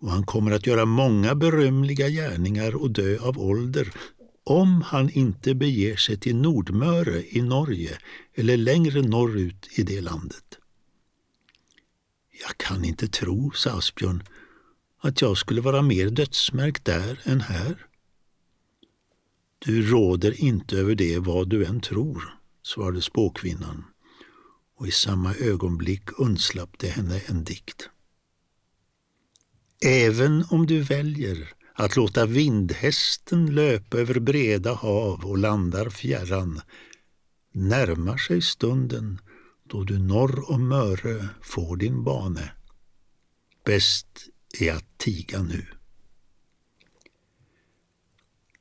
och 0.00 0.11
han 0.11 0.26
kommer 0.26 0.50
att 0.50 0.66
göra 0.66 0.85
många 0.85 1.35
berömliga 1.35 2.08
gärningar 2.08 2.75
och 2.75 2.90
dö 2.90 3.18
av 3.18 3.38
ålder 3.38 3.92
om 4.47 4.83
han 4.83 5.11
inte 5.11 5.55
beger 5.55 5.97
sig 5.97 6.17
till 6.17 6.37
Nordmöre 6.37 7.25
i 7.37 7.43
Norge 7.43 7.99
eller 8.35 8.57
längre 8.57 9.03
norrut 9.03 9.69
i 9.79 9.83
det 9.83 10.00
landet. 10.00 10.59
Jag 12.41 12.59
kan 12.59 12.85
inte 12.85 13.09
tro, 13.09 13.50
sa 13.50 13.71
Asbjörn, 13.71 14.23
att 14.99 15.21
jag 15.21 15.38
skulle 15.38 15.61
vara 15.61 15.83
mer 15.83 16.11
dödsmärkt 16.11 16.85
där 16.85 17.21
än 17.25 17.41
här. 17.41 17.87
Du 19.59 19.91
råder 19.91 20.41
inte 20.41 20.76
över 20.76 20.95
det 20.95 21.19
vad 21.19 21.49
du 21.49 21.65
än 21.65 21.81
tror, 21.81 22.38
svarade 22.62 23.03
spåkvinnan 23.03 23.85
och 24.76 24.88
i 24.88 24.91
samma 24.91 25.35
ögonblick 25.35 26.19
undslapp 26.19 26.79
det 26.79 26.88
henne 26.88 27.21
en 27.26 27.45
dikt. 27.45 27.91
Även 29.85 30.45
om 30.50 30.67
du 30.67 30.81
väljer 30.81 31.53
att 31.76 31.97
låta 31.97 32.26
vindhästen 32.26 33.54
löpa 33.54 33.99
över 33.99 34.21
breda 34.21 34.73
hav 34.75 35.25
och 35.25 35.38
landar 35.38 35.90
fjärran 35.90 36.61
närmar 37.52 38.16
sig 38.16 38.42
stunden 38.42 39.21
då 39.64 39.85
du 39.85 39.99
norr 39.99 40.50
om 40.50 40.68
Möre 40.68 41.28
får 41.42 41.76
din 41.76 42.04
bane. 42.04 42.52
Bäst 43.64 44.06
är 44.61 44.73
att 44.73 44.99
tiga 44.99 45.42
nu. 45.42 45.66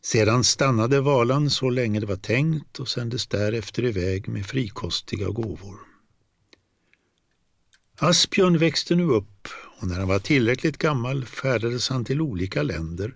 Sedan 0.01 0.43
stannade 0.43 1.01
valan 1.01 1.49
så 1.49 1.69
länge 1.69 1.99
det 1.99 2.05
var 2.05 2.15
tänkt 2.15 2.79
och 2.79 2.87
sändes 2.89 3.27
därefter 3.27 3.85
iväg 3.85 4.27
med 4.27 4.45
frikostiga 4.45 5.29
gåvor. 5.29 5.79
Asbjörn 7.97 8.57
växte 8.57 8.95
nu 8.95 9.03
upp 9.03 9.47
och 9.79 9.87
när 9.87 9.99
han 9.99 10.07
var 10.07 10.19
tillräckligt 10.19 10.77
gammal 10.77 11.25
färdades 11.25 11.89
han 11.89 12.05
till 12.05 12.21
olika 12.21 12.63
länder, 12.63 13.15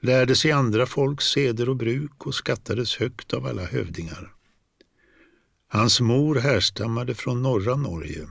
lärde 0.00 0.36
sig 0.36 0.52
andra 0.52 0.86
folks 0.86 1.24
seder 1.24 1.68
och 1.68 1.76
bruk 1.76 2.26
och 2.26 2.34
skattades 2.34 2.96
högt 2.96 3.32
av 3.32 3.46
alla 3.46 3.64
hövdingar. 3.64 4.32
Hans 5.68 6.00
mor 6.00 6.34
härstammade 6.34 7.14
från 7.14 7.42
norra 7.42 7.76
Norge, 7.76 8.26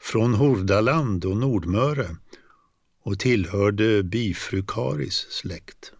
från 0.00 0.34
Hordaland 0.34 1.24
och 1.24 1.36
Nordmöre 1.36 2.16
och 3.02 3.18
tillhörde 3.18 4.02
bifru 4.02 4.64
Karis 4.68 5.26
släkt. 5.30 5.92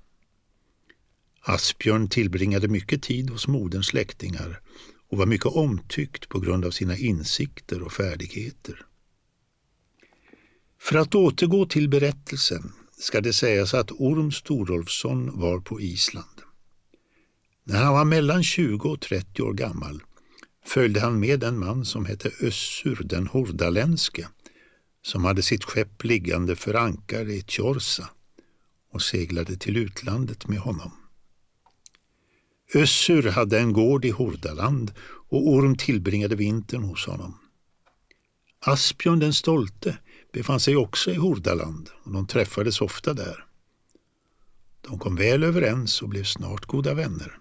Asbjörn 1.41 2.09
tillbringade 2.09 2.69
mycket 2.69 3.03
tid 3.03 3.31
hos 3.31 3.49
moderns 3.49 3.87
släktingar 3.87 4.61
och 5.09 5.19
var 5.19 5.27
mycket 5.27 5.47
omtyckt 5.47 6.29
på 6.29 6.41
grund 6.41 6.65
av 6.65 6.71
sina 6.71 6.97
insikter 6.97 7.83
och 7.83 7.93
färdigheter. 7.93 8.87
För 10.81 10.99
att 10.99 11.15
återgå 11.15 11.67
till 11.67 11.89
berättelsen 11.89 12.73
ska 12.99 13.21
det 13.21 13.33
sägas 13.33 13.75
att 13.75 13.91
Orm 13.91 14.33
Storolfsson 14.33 15.41
var 15.41 15.61
på 15.61 15.81
Island. 15.81 16.43
När 17.65 17.83
han 17.83 17.95
var 17.95 18.05
mellan 18.05 18.45
20 18.45 18.89
och 18.89 19.01
30 19.01 19.43
år 19.43 19.53
gammal 19.53 20.03
följde 20.67 21.01
han 21.01 21.21
med 21.21 21.45
en 21.45 21.59
man 21.59 21.85
som 21.85 22.05
hette 22.05 22.31
Össur 22.41 22.99
den 23.05 23.27
hordaländske 23.27 24.29
som 25.03 25.25
hade 25.25 25.43
sitt 25.43 25.65
skepp 25.65 26.05
liggande 26.05 26.57
för 26.57 26.75
ankar 26.75 27.29
i 27.31 27.45
Tjorsa 27.47 28.11
och 28.93 29.03
seglade 29.03 29.57
till 29.57 29.77
utlandet 29.77 30.49
med 30.49 30.59
honom. 30.59 30.93
Össur 32.75 33.31
hade 33.31 33.59
en 33.59 33.73
gård 33.73 34.05
i 34.05 34.11
Hordaland 34.11 34.93
och 35.31 35.49
Orm 35.49 35.77
tillbringade 35.77 36.37
vintern 36.37 36.83
hos 36.83 37.07
honom. 37.07 37.39
Asbjörn 38.61 39.19
den 39.19 39.35
stolte 39.35 39.99
befann 40.33 40.61
sig 40.61 40.77
också 40.77 41.11
i 41.11 41.15
Hordaland 41.15 41.91
och 42.05 42.13
de 42.13 42.27
träffades 42.27 42.81
ofta 42.81 43.15
där. 43.15 43.45
De 44.81 44.99
kom 44.99 45.17
väl 45.17 45.43
överens 45.43 46.03
och 46.03 46.09
blev 46.09 46.25
snart 46.25 46.67
goda 46.67 46.95
vänner. 46.95 47.39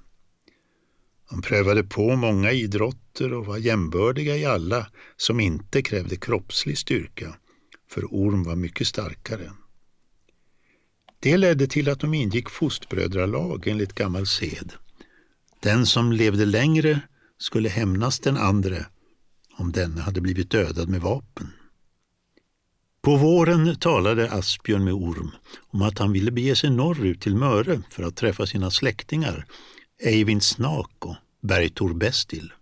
De 1.29 1.41
prövade 1.41 1.83
på 1.83 2.15
många 2.15 2.51
idrotter 2.51 3.33
och 3.33 3.45
var 3.45 3.57
jämbördiga 3.57 4.37
i 4.37 4.45
alla 4.45 4.87
som 5.17 5.39
inte 5.39 5.81
krävde 5.81 6.15
kroppslig 6.15 6.77
styrka, 6.77 7.35
för 7.89 8.05
Orm 8.05 8.43
var 8.43 8.55
mycket 8.55 8.87
starkare. 8.87 9.51
Det 11.19 11.37
ledde 11.37 11.67
till 11.67 11.89
att 11.89 11.99
de 11.99 12.13
ingick 12.13 12.49
fostbrödralag 12.49 13.67
enligt 13.67 13.93
gammal 13.93 14.27
sed. 14.27 14.73
Den 15.59 15.85
som 15.85 16.11
levde 16.11 16.45
längre 16.45 17.01
skulle 17.37 17.69
hämnas 17.69 18.19
den 18.19 18.37
andre 18.37 18.85
om 19.57 19.71
denne 19.71 20.01
hade 20.01 20.21
blivit 20.21 20.51
dödad 20.51 20.89
med 20.89 21.01
vapen. 21.01 21.51
På 23.07 23.15
våren 23.15 23.75
talade 23.75 24.31
Asbjörn 24.31 24.83
med 24.83 24.93
Orm 24.93 25.31
om 25.67 25.81
att 25.81 25.97
han 25.97 26.11
ville 26.11 26.31
bege 26.31 26.55
sig 26.55 26.69
norrut 26.69 27.21
till 27.21 27.35
Möre 27.35 27.81
för 27.89 28.03
att 28.03 28.15
träffa 28.15 28.45
sina 28.45 28.71
släktingar 28.71 29.45
Eivind 30.03 30.43
Snak 30.43 30.91
och 30.99 31.15
Bergtor 31.41 31.93
Bestil. 31.93 32.53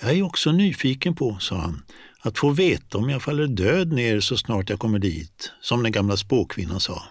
Jag 0.00 0.12
är 0.12 0.22
också 0.22 0.52
nyfiken 0.52 1.14
på, 1.14 1.38
sa 1.40 1.56
han, 1.56 1.82
att 2.20 2.38
få 2.38 2.50
veta 2.50 2.98
om 2.98 3.10
jag 3.10 3.22
faller 3.22 3.46
död 3.46 3.92
ner 3.92 4.20
så 4.20 4.36
snart 4.36 4.70
jag 4.70 4.78
kommer 4.78 4.98
dit, 4.98 5.52
som 5.60 5.82
den 5.82 5.92
gamla 5.92 6.16
spåkvinnan 6.16 6.80
sa. 6.80 7.02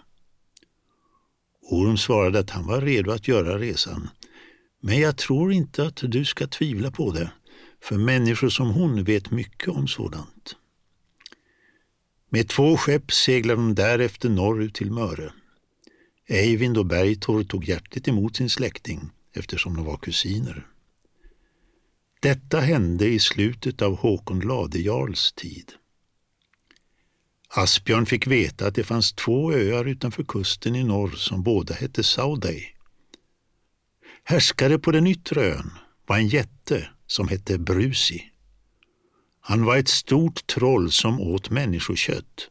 Orm 1.62 1.98
svarade 1.98 2.40
att 2.40 2.50
han 2.50 2.68
var 2.68 2.82
redo 2.82 3.12
att 3.12 3.28
göra 3.28 3.60
resan, 3.60 4.10
men 4.82 5.00
jag 5.00 5.18
tror 5.18 5.54
inte 5.54 5.86
att 5.86 6.02
du 6.04 6.26
ska 6.26 6.48
tvivla 6.48 6.92
på 6.92 7.12
det, 7.12 7.32
för 7.84 7.98
människor 7.98 8.50
som 8.50 8.70
hon 8.70 9.04
vet 9.04 9.32
mycket 9.32 9.68
om 9.68 9.88
sådant. 9.88 10.56
Med 12.30 12.50
två 12.50 12.78
skepp 12.78 13.12
seglade 13.12 13.62
de 13.62 13.76
därefter 13.76 14.30
norrut 14.30 14.76
till 14.76 14.92
Möre. 14.92 15.34
Eivind 16.28 16.78
och 16.78 16.86
Bergtor 16.86 17.44
tog 17.44 17.66
hjärtligt 17.66 18.08
emot 18.08 18.36
sin 18.36 18.50
släkting 18.50 19.10
eftersom 19.34 19.76
de 19.76 19.86
var 19.86 19.98
kusiner. 19.98 20.68
Detta 22.20 22.60
hände 22.60 23.08
i 23.08 23.20
slutet 23.20 23.82
av 23.82 23.98
Håkon 23.98 24.40
Ladejarls 24.40 25.34
tid. 25.34 25.72
Asbjörn 27.50 28.06
fick 28.06 28.28
veta 28.28 28.68
att 28.68 28.76
det 28.76 28.84
fanns 28.84 29.14
två 29.14 29.54
öar 29.54 29.86
utanför 29.86 30.24
kusten 30.24 30.76
i 30.76 30.84
norr 30.84 31.12
som 31.12 31.44
båda 31.44 31.74
hette 31.74 32.04
Saudey. 32.04 32.64
Härskare 34.24 34.80
på 34.80 34.92
den 34.92 35.08
yttre 35.08 35.42
ön 35.42 35.72
var 36.06 36.18
en 36.18 36.28
jätte 36.28 36.90
som 37.08 37.28
hette 37.28 37.58
Brusi. 37.58 38.32
Han 39.50 39.66
var 39.66 39.78
ett 39.78 39.88
stort 39.88 40.48
troll 40.48 40.92
som 40.92 41.22
åt 41.22 41.50
människokött 41.50 42.50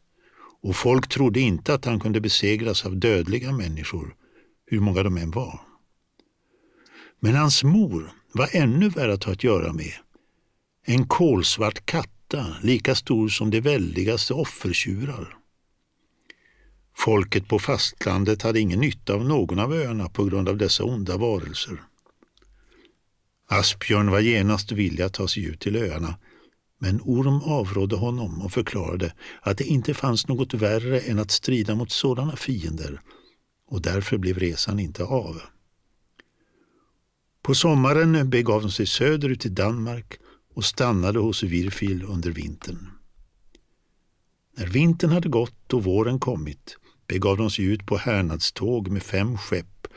och 0.63 0.75
folk 0.75 1.07
trodde 1.07 1.39
inte 1.39 1.73
att 1.73 1.85
han 1.85 1.99
kunde 1.99 2.21
besegras 2.21 2.85
av 2.85 2.97
dödliga 2.97 3.51
människor, 3.51 4.15
hur 4.65 4.79
många 4.79 5.03
de 5.03 5.17
än 5.17 5.31
var. 5.31 5.59
Men 7.19 7.35
hans 7.35 7.63
mor 7.63 8.11
var 8.31 8.49
ännu 8.51 8.89
värre 8.89 9.13
att 9.13 9.23
ha 9.23 9.31
att 9.31 9.43
göra 9.43 9.73
med. 9.73 9.93
En 10.85 11.07
kolsvart 11.07 11.85
katta, 11.85 12.45
lika 12.61 12.95
stor 12.95 13.29
som 13.29 13.49
de 13.49 13.61
väldigaste 13.61 14.33
offertjurar. 14.33 15.37
Folket 16.95 17.47
på 17.47 17.59
fastlandet 17.59 18.41
hade 18.41 18.59
ingen 18.59 18.79
nytta 18.79 19.13
av 19.13 19.25
någon 19.25 19.59
av 19.59 19.73
öarna 19.73 20.09
på 20.09 20.25
grund 20.25 20.49
av 20.49 20.57
dessa 20.57 20.83
onda 20.83 21.17
varelser. 21.17 21.81
Asbjörn 23.49 24.11
var 24.11 24.19
genast 24.19 24.71
villig 24.71 25.03
att 25.03 25.13
ta 25.13 25.27
sig 25.27 25.45
ut 25.45 25.59
till 25.59 25.75
öarna, 25.75 26.15
men 26.79 27.01
Orm 27.01 27.41
avrådde 27.41 27.95
honom 27.95 28.41
och 28.41 28.51
förklarade 28.51 29.13
att 29.41 29.57
det 29.57 29.63
inte 29.63 29.93
fanns 29.93 30.27
något 30.27 30.53
värre 30.53 30.99
än 30.99 31.19
att 31.19 31.31
strida 31.31 31.75
mot 31.75 31.91
sådana 31.91 32.35
fiender 32.35 33.01
och 33.67 33.81
därför 33.81 34.17
blev 34.17 34.39
resan 34.39 34.79
inte 34.79 35.03
av. 35.03 35.41
På 37.41 37.55
sommaren 37.55 38.29
begav 38.29 38.61
de 38.61 38.71
sig 38.71 38.87
söderut 38.87 39.41
till 39.41 39.55
Danmark 39.55 40.19
och 40.53 40.65
stannade 40.65 41.19
hos 41.19 41.43
Virfil 41.43 42.03
under 42.03 42.31
vintern. 42.31 42.89
När 44.57 44.67
vintern 44.67 45.11
hade 45.11 45.29
gått 45.29 45.73
och 45.73 45.83
våren 45.83 46.19
kommit 46.19 46.77
begav 47.07 47.37
de 47.37 47.49
sig 47.49 47.65
ut 47.65 47.85
på 47.85 47.97
härnadståg 47.97 48.87
med 48.87 49.03
fem 49.03 49.37
skepp 49.37 49.87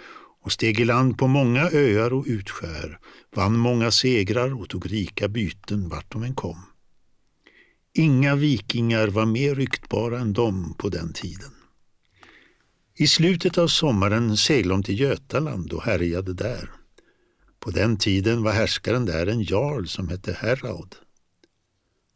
och 0.42 0.52
steg 0.52 0.80
i 0.80 0.84
land 0.84 1.18
på 1.18 1.26
många 1.26 1.70
öar 1.72 2.12
och 2.12 2.24
utskär, 2.26 2.98
vann 3.36 3.58
många 3.58 3.90
segrar 3.90 4.60
och 4.60 4.68
tog 4.68 4.92
rika 4.92 5.28
byten 5.28 5.88
vart 5.88 6.12
de 6.12 6.22
än 6.22 6.34
kom. 6.34 6.69
Inga 7.94 8.36
vikingar 8.36 9.08
var 9.08 9.26
mer 9.26 9.54
ryktbara 9.54 10.20
än 10.20 10.32
de 10.32 10.74
på 10.74 10.88
den 10.88 11.12
tiden. 11.12 11.50
I 12.94 13.06
slutet 13.06 13.58
av 13.58 13.68
sommaren 13.68 14.36
seglade 14.36 14.80
de 14.80 14.82
till 14.82 15.00
Götaland 15.00 15.72
och 15.72 15.82
härjade 15.82 16.34
där. 16.34 16.70
På 17.60 17.70
den 17.70 17.96
tiden 17.96 18.42
var 18.42 18.52
härskaren 18.52 19.04
där 19.04 19.26
en 19.26 19.42
jarl 19.42 19.86
som 19.86 20.08
hette 20.08 20.32
Heraud. 20.32 20.94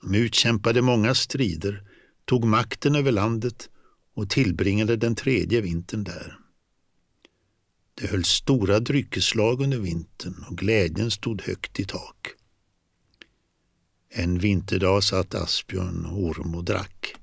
De 0.02 0.14
utkämpade 0.14 0.82
många 0.82 1.14
strider, 1.14 1.82
tog 2.24 2.44
makten 2.44 2.94
över 2.94 3.12
landet 3.12 3.68
och 4.14 4.30
tillbringade 4.30 4.96
den 4.96 5.14
tredje 5.14 5.60
vintern 5.60 6.04
där. 6.04 6.38
Det 7.94 8.06
höll 8.06 8.24
stora 8.24 8.80
dryckeslag 8.80 9.60
under 9.60 9.78
vintern 9.78 10.44
och 10.50 10.58
glädjen 10.58 11.10
stod 11.10 11.42
högt 11.42 11.80
i 11.80 11.84
tak. 11.84 12.34
En 14.16 14.38
vinterdag 14.38 15.04
satt 15.04 15.34
Asbjörn 15.34 16.06
och 16.06 16.22
Orm 16.22 16.54
och 16.54 16.64
drack. 16.64 17.14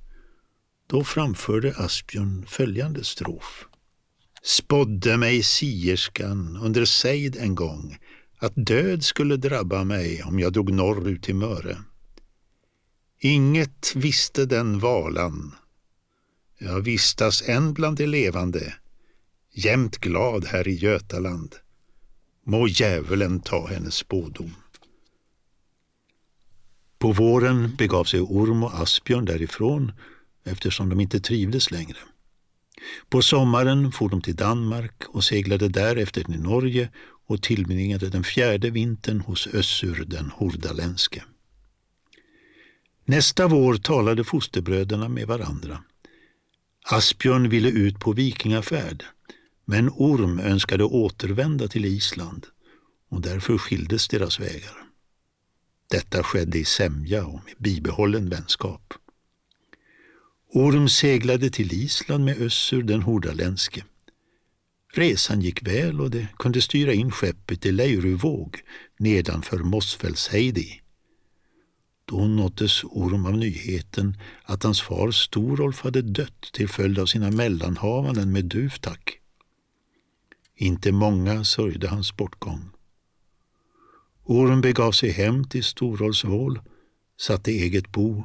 Då 0.87 1.03
framförde 1.03 1.75
Asbjörn 1.77 2.45
följande 2.47 3.03
strof. 3.03 3.65
Spådde 4.43 5.17
mig 5.17 5.43
sierskan 5.43 6.59
under 6.61 6.85
sejd 6.85 7.35
en 7.35 7.55
gång 7.55 7.97
att 8.39 8.53
död 8.55 9.03
skulle 9.03 9.37
drabba 9.37 9.83
mig 9.83 10.23
om 10.23 10.39
jag 10.39 10.53
drog 10.53 10.73
norrut 10.73 11.23
till 11.23 11.35
Möre. 11.35 11.77
Inget 13.19 13.95
visste 13.95 14.45
den 14.45 14.79
valan. 14.79 15.55
Jag 16.57 16.81
vistas 16.81 17.43
än 17.45 17.73
bland 17.73 17.97
de 17.97 18.07
levande, 18.07 18.73
jämt 19.53 19.97
glad 19.97 20.45
här 20.45 20.67
i 20.67 20.73
Götaland. 20.73 21.55
Må 22.45 22.67
djävulen 22.67 23.39
ta 23.39 23.67
hennes 23.67 23.95
spådom. 23.95 24.53
På 27.01 27.11
våren 27.11 27.75
begav 27.75 28.03
sig 28.03 28.21
Orm 28.21 28.63
och 28.63 28.73
Asbjörn 28.73 29.25
därifrån 29.25 29.91
eftersom 30.45 30.89
de 30.89 30.99
inte 30.99 31.19
trivdes 31.19 31.71
längre. 31.71 31.97
På 33.09 33.21
sommaren 33.21 33.91
for 33.91 34.09
de 34.09 34.21
till 34.21 34.35
Danmark 34.35 35.03
och 35.07 35.23
seglade 35.23 35.69
därefter 35.69 36.23
till 36.23 36.39
Norge 36.39 36.89
och 37.27 37.41
tillbringade 37.41 38.09
den 38.09 38.23
fjärde 38.23 38.69
vintern 38.69 39.21
hos 39.21 39.47
Össur 39.47 40.05
den 40.07 40.31
hordaländske. 40.31 41.23
Nästa 43.05 43.47
vår 43.47 43.75
talade 43.75 44.23
fosterbröderna 44.23 45.09
med 45.09 45.27
varandra. 45.27 45.83
Asbjörn 46.85 47.49
ville 47.49 47.69
ut 47.69 47.99
på 47.99 48.13
vikingafärd, 48.13 49.05
men 49.65 49.89
Orm 49.89 50.39
önskade 50.39 50.83
återvända 50.83 51.67
till 51.67 51.85
Island 51.85 52.45
och 53.09 53.21
därför 53.21 53.57
skildes 53.57 54.07
deras 54.07 54.39
vägar. 54.39 54.90
Detta 55.91 56.23
skedde 56.23 56.57
i 56.57 56.65
sämja 56.65 57.25
och 57.25 57.33
med 57.45 57.55
bibehållen 57.57 58.29
vänskap. 58.29 58.93
Orm 60.53 60.89
seglade 60.89 61.49
till 61.49 61.73
Island 61.73 62.25
med 62.25 62.41
Össur 62.41 62.83
den 62.83 63.01
hordaländske. 63.01 63.83
Resan 64.93 65.41
gick 65.41 65.67
väl 65.67 66.01
och 66.01 66.11
det 66.11 66.27
kunde 66.37 66.61
styra 66.61 66.93
in 66.93 67.11
skeppet 67.11 67.65
i 67.65 67.71
Leiruvåg 67.71 68.59
nedanför 68.97 69.57
Mossfällsheidi. 69.57 70.81
Då 72.05 72.27
nåddes 72.27 72.83
Orm 72.83 73.25
av 73.25 73.37
nyheten 73.37 74.17
att 74.43 74.63
hans 74.63 74.81
far 74.81 75.11
Storolf 75.11 75.81
hade 75.81 76.01
dött 76.01 76.41
till 76.53 76.69
följd 76.69 76.99
av 76.99 77.05
sina 77.05 77.31
mellanhavanden 77.31 78.31
med 78.31 78.45
Duvtak. 78.45 79.17
Inte 80.55 80.91
många 80.91 81.43
sörjde 81.43 81.87
hans 81.87 82.17
bortgång. 82.17 82.69
Orm 84.23 84.61
begav 84.61 84.91
sig 84.91 85.09
hem 85.09 85.43
till 85.43 85.63
Storolsvål, 85.63 86.59
satte 87.19 87.51
eget 87.51 87.91
bo 87.91 88.23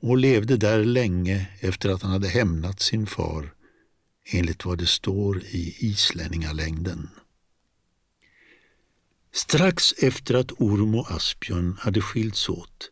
och 0.00 0.16
levde 0.16 0.56
där 0.56 0.84
länge 0.84 1.48
efter 1.60 1.88
att 1.88 2.02
han 2.02 2.12
hade 2.12 2.28
hämnat 2.28 2.80
sin 2.80 3.06
far 3.06 3.54
enligt 4.32 4.64
vad 4.64 4.78
det 4.78 4.86
står 4.86 5.42
i 5.44 5.76
Islänningalängden. 5.78 7.08
Strax 9.32 9.92
efter 9.92 10.34
att 10.34 10.52
Orm 10.52 10.94
och 10.94 11.10
Asbjörn 11.10 11.76
hade 11.80 12.00
skilts 12.00 12.48
åt 12.48 12.90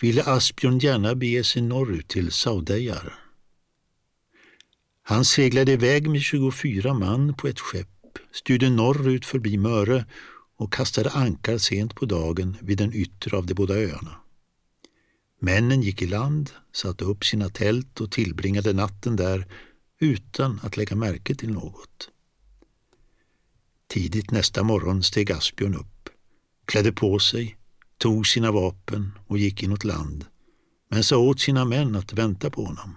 ville 0.00 0.24
Asbjörn 0.24 0.78
gärna 0.78 1.14
bege 1.14 1.44
sig 1.44 1.62
norrut 1.62 2.08
till 2.08 2.32
Saudejar. 2.32 3.14
Han 5.02 5.24
seglade 5.24 5.72
iväg 5.72 6.10
med 6.10 6.20
24 6.22 6.94
man 6.94 7.34
på 7.34 7.48
ett 7.48 7.60
skepp, 7.60 8.18
styrde 8.32 8.70
norrut 8.70 9.26
förbi 9.26 9.56
Möre 9.56 10.04
och 10.58 10.72
kastade 10.72 11.10
ankar 11.10 11.58
sent 11.58 11.94
på 11.94 12.06
dagen 12.06 12.56
vid 12.60 12.78
den 12.78 12.94
yttre 12.94 13.36
av 13.36 13.46
de 13.46 13.54
båda 13.54 13.74
öarna. 13.74 14.16
Männen 15.40 15.82
gick 15.82 16.02
i 16.02 16.06
land, 16.06 16.50
satte 16.72 17.04
upp 17.04 17.24
sina 17.24 17.48
tält 17.48 18.00
och 18.00 18.12
tillbringade 18.12 18.72
natten 18.72 19.16
där 19.16 19.46
utan 20.00 20.60
att 20.62 20.76
lägga 20.76 20.96
märke 20.96 21.34
till 21.34 21.52
något. 21.52 22.10
Tidigt 23.88 24.30
nästa 24.30 24.62
morgon 24.62 25.02
steg 25.02 25.32
Asbjörn 25.32 25.74
upp, 25.74 26.08
klädde 26.64 26.92
på 26.92 27.18
sig, 27.18 27.56
tog 27.98 28.26
sina 28.26 28.52
vapen 28.52 29.18
och 29.26 29.38
gick 29.38 29.62
inåt 29.62 29.84
land, 29.84 30.24
men 30.88 31.04
sa 31.04 31.18
åt 31.18 31.40
sina 31.40 31.64
män 31.64 31.96
att 31.96 32.12
vänta 32.12 32.50
på 32.50 32.64
honom. 32.64 32.96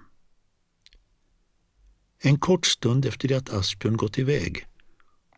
En 2.19 2.39
kort 2.39 2.65
stund 2.65 3.05
efter 3.05 3.27
det 3.27 3.35
att 3.35 3.49
Asbjörn 3.49 3.97
gått 3.97 4.17
iväg 4.17 4.67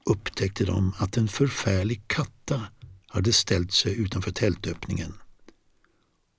upptäckte 0.05 0.65
de 0.65 0.93
att 0.97 1.17
en 1.17 1.27
förfärlig 1.27 2.07
katta 2.07 2.61
hade 3.07 3.33
ställt 3.33 3.73
sig 3.73 4.01
utanför 4.01 4.31
tältöppningen. 4.31 5.13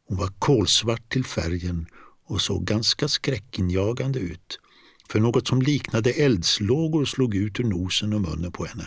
Hon 0.08 0.18
var 0.18 0.28
kolsvart 0.38 1.12
till 1.12 1.24
färgen 1.24 1.86
och 2.26 2.40
såg 2.40 2.64
ganska 2.64 3.08
skräckinjagande 3.08 4.18
ut 4.18 4.60
för 5.08 5.20
något 5.20 5.48
som 5.48 5.62
liknade 5.62 6.10
eldslågor 6.10 7.04
slog 7.04 7.34
ut 7.34 7.60
ur 7.60 7.64
nosen 7.64 8.12
och 8.12 8.20
munnen 8.20 8.52
på 8.52 8.64
henne. 8.64 8.86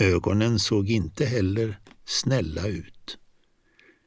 Ögonen 0.00 0.58
såg 0.58 0.90
inte 0.90 1.24
heller 1.24 1.78
snälla 2.04 2.66
ut. 2.66 3.18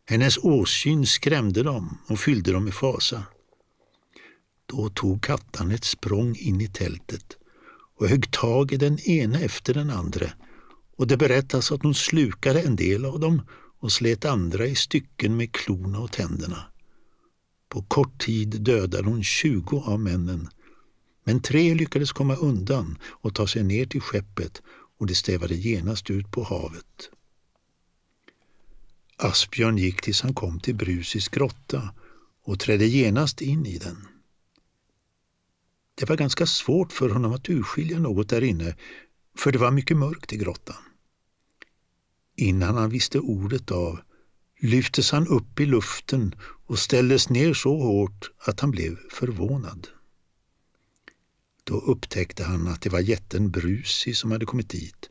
Hennes 0.05 0.37
åsyn 0.37 1.05
skrämde 1.05 1.63
dem 1.63 1.97
och 2.07 2.19
fyllde 2.19 2.51
dem 2.51 2.63
med 2.63 2.73
fasa. 2.73 3.23
Då 4.65 4.89
tog 4.89 5.23
kattan 5.23 5.71
ett 5.71 5.83
språng 5.83 6.35
in 6.35 6.61
i 6.61 6.67
tältet 6.67 7.37
och 7.95 8.07
högg 8.07 8.31
tag 8.31 8.71
i 8.71 8.77
den 8.77 8.99
ena 8.99 9.39
efter 9.39 9.73
den 9.73 9.89
andra 9.89 10.29
och 10.97 11.07
det 11.07 11.17
berättas 11.17 11.71
att 11.71 11.83
hon 11.83 11.95
slukade 11.95 12.61
en 12.61 12.75
del 12.75 13.05
av 13.05 13.19
dem 13.19 13.41
och 13.79 13.91
slet 13.91 14.25
andra 14.25 14.65
i 14.65 14.75
stycken 14.75 15.37
med 15.37 15.51
klorna 15.51 15.99
och 15.99 16.11
tänderna. 16.11 16.63
På 17.69 17.81
kort 17.81 18.19
tid 18.19 18.61
dödade 18.61 19.09
hon 19.09 19.23
tjugo 19.23 19.81
av 19.85 19.99
männen 19.99 20.49
men 21.23 21.41
tre 21.41 21.73
lyckades 21.73 22.11
komma 22.11 22.35
undan 22.35 22.97
och 23.03 23.35
ta 23.35 23.47
sig 23.47 23.63
ner 23.63 23.85
till 23.85 24.01
skeppet 24.01 24.61
och 24.97 25.07
de 25.07 25.15
stävade 25.15 25.55
genast 25.55 26.09
ut 26.09 26.31
på 26.31 26.43
havet. 26.43 27.09
Asbjörn 29.17 29.77
gick 29.77 30.01
tills 30.01 30.21
han 30.21 30.33
kom 30.33 30.59
till 30.59 30.75
Brusis 30.75 31.27
grotta 31.27 31.89
och 32.43 32.59
trädde 32.59 32.85
genast 32.85 33.41
in 33.41 33.65
i 33.65 33.77
den. 33.77 34.07
Det 35.95 36.09
var 36.09 36.15
ganska 36.15 36.45
svårt 36.45 36.91
för 36.91 37.09
honom 37.09 37.33
att 37.33 37.49
urskilja 37.49 37.99
något 37.99 38.29
där 38.29 38.43
inne, 38.43 38.75
för 39.37 39.51
det 39.51 39.57
var 39.57 39.71
mycket 39.71 39.97
mörkt 39.97 40.33
i 40.33 40.37
grottan. 40.37 40.83
Innan 42.35 42.75
han 42.75 42.89
visste 42.89 43.19
ordet 43.19 43.71
av 43.71 43.99
lyftes 44.59 45.11
han 45.11 45.27
upp 45.27 45.59
i 45.59 45.65
luften 45.65 46.35
och 46.67 46.79
ställdes 46.79 47.29
ner 47.29 47.53
så 47.53 47.77
hårt 47.77 48.31
att 48.37 48.59
han 48.59 48.71
blev 48.71 48.97
förvånad. 49.11 49.87
Då 51.63 51.79
upptäckte 51.79 52.43
han 52.43 52.67
att 52.67 52.81
det 52.81 52.89
var 52.89 52.99
jätten 52.99 53.51
Brusi 53.51 54.13
som 54.13 54.31
hade 54.31 54.45
kommit 54.45 54.69
dit 54.69 55.09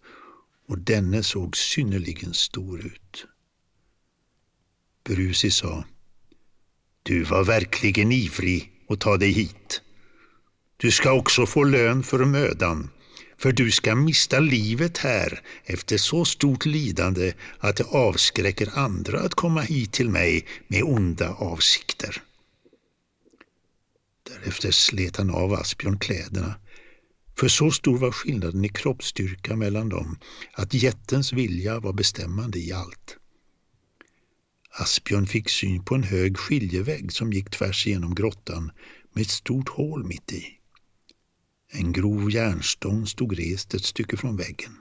och 0.69 0.79
denne 0.79 1.23
såg 1.23 1.57
synnerligen 1.57 2.35
stor 2.35 2.87
ut. 2.87 3.27
Brusi 5.05 5.51
sa 5.51 5.85
Du 7.03 7.25
var 7.25 7.45
verkligen 7.45 8.13
ivrig 8.13 8.73
att 8.89 9.01
ta 9.01 9.17
dig 9.17 9.31
hit. 9.31 9.83
Du 10.85 10.91
ska 10.91 11.13
också 11.13 11.47
få 11.47 11.65
lön 11.65 12.03
för 12.03 12.25
mödan, 12.25 12.91
för 13.39 13.53
du 13.53 13.71
ska 13.71 13.95
mista 13.95 14.41
livet 14.41 14.99
här 14.99 15.43
efter 15.65 15.97
så 15.97 16.25
stort 16.25 16.67
lidande 16.67 17.33
att 17.59 17.77
det 17.77 17.85
avskräcker 17.85 18.79
andra 18.79 19.21
att 19.21 19.35
komma 19.35 19.61
hit 19.61 19.93
till 19.93 20.11
mig 20.11 20.47
med 20.69 20.83
onda 20.83 21.35
avsikter. 21.35 22.23
Därefter 24.31 24.71
slet 24.71 25.17
han 25.17 25.31
av 25.31 25.53
Asbjörn 25.53 25.99
kläderna, 25.99 26.55
för 27.37 27.49
så 27.49 27.71
stor 27.71 27.99
var 27.99 28.11
skillnaden 28.11 28.65
i 28.65 28.69
kroppsstyrka 28.69 29.57
mellan 29.57 29.89
dem 29.89 30.19
att 30.53 30.75
jättens 30.75 31.33
vilja 31.33 31.81
var 31.81 31.93
bestämmande 31.93 32.59
i 32.59 32.73
allt. 32.73 33.17
Asbjörn 34.71 35.27
fick 35.27 35.51
syn 35.51 35.85
på 35.85 35.95
en 35.95 36.03
hög 36.03 36.39
skiljevägg 36.39 37.13
som 37.13 37.33
gick 37.33 37.51
tvärs 37.51 37.87
igenom 37.87 38.15
grottan 38.15 38.73
med 39.13 39.23
ett 39.23 39.31
stort 39.31 39.69
hål 39.69 40.05
mitt 40.05 40.33
i. 40.33 40.54
En 41.77 41.93
grov 41.93 42.31
järnstång 42.31 43.07
stod 43.07 43.39
rest 43.39 43.75
ett 43.75 43.85
stycke 43.85 44.17
från 44.17 44.37
väggen. 44.37 44.77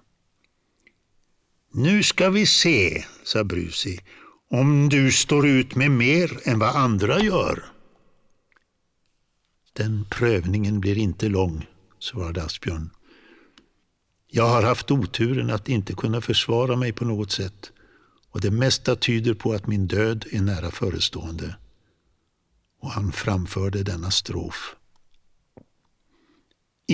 Nu 1.71 2.03
ska 2.03 2.29
vi 2.29 2.45
se, 2.45 3.06
sa 3.23 3.43
Brusi, 3.43 3.99
om 4.49 4.89
du 4.89 5.12
står 5.12 5.47
ut 5.47 5.75
med 5.75 5.91
mer 5.91 6.39
än 6.43 6.60
vad 6.60 6.75
andra 6.75 7.19
gör. 7.19 7.65
Den 9.73 10.06
prövningen 10.10 10.79
blir 10.79 10.97
inte 10.97 11.29
lång, 11.29 11.67
svarade 11.99 12.43
Asbjörn. 12.43 12.89
Jag 14.27 14.47
har 14.47 14.63
haft 14.63 14.91
oturen 14.91 15.49
att 15.49 15.69
inte 15.69 15.93
kunna 15.93 16.21
försvara 16.21 16.75
mig 16.75 16.93
på 16.93 17.06
något 17.06 17.32
sätt 17.32 17.71
och 18.29 18.41
det 18.41 18.51
mesta 18.51 18.95
tyder 18.95 19.34
på 19.34 19.53
att 19.53 19.67
min 19.67 19.88
död 19.88 20.25
är 20.32 20.41
nära 20.41 20.71
förestående. 20.71 21.56
Och 22.82 22.91
han 22.91 23.12
framförde 23.12 23.84
denna 23.84 24.12
strof. 24.12 24.75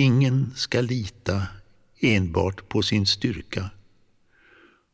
Ingen 0.00 0.52
ska 0.54 0.80
lita 0.80 1.46
enbart 2.00 2.68
på 2.68 2.82
sin 2.82 3.06
styrka. 3.06 3.70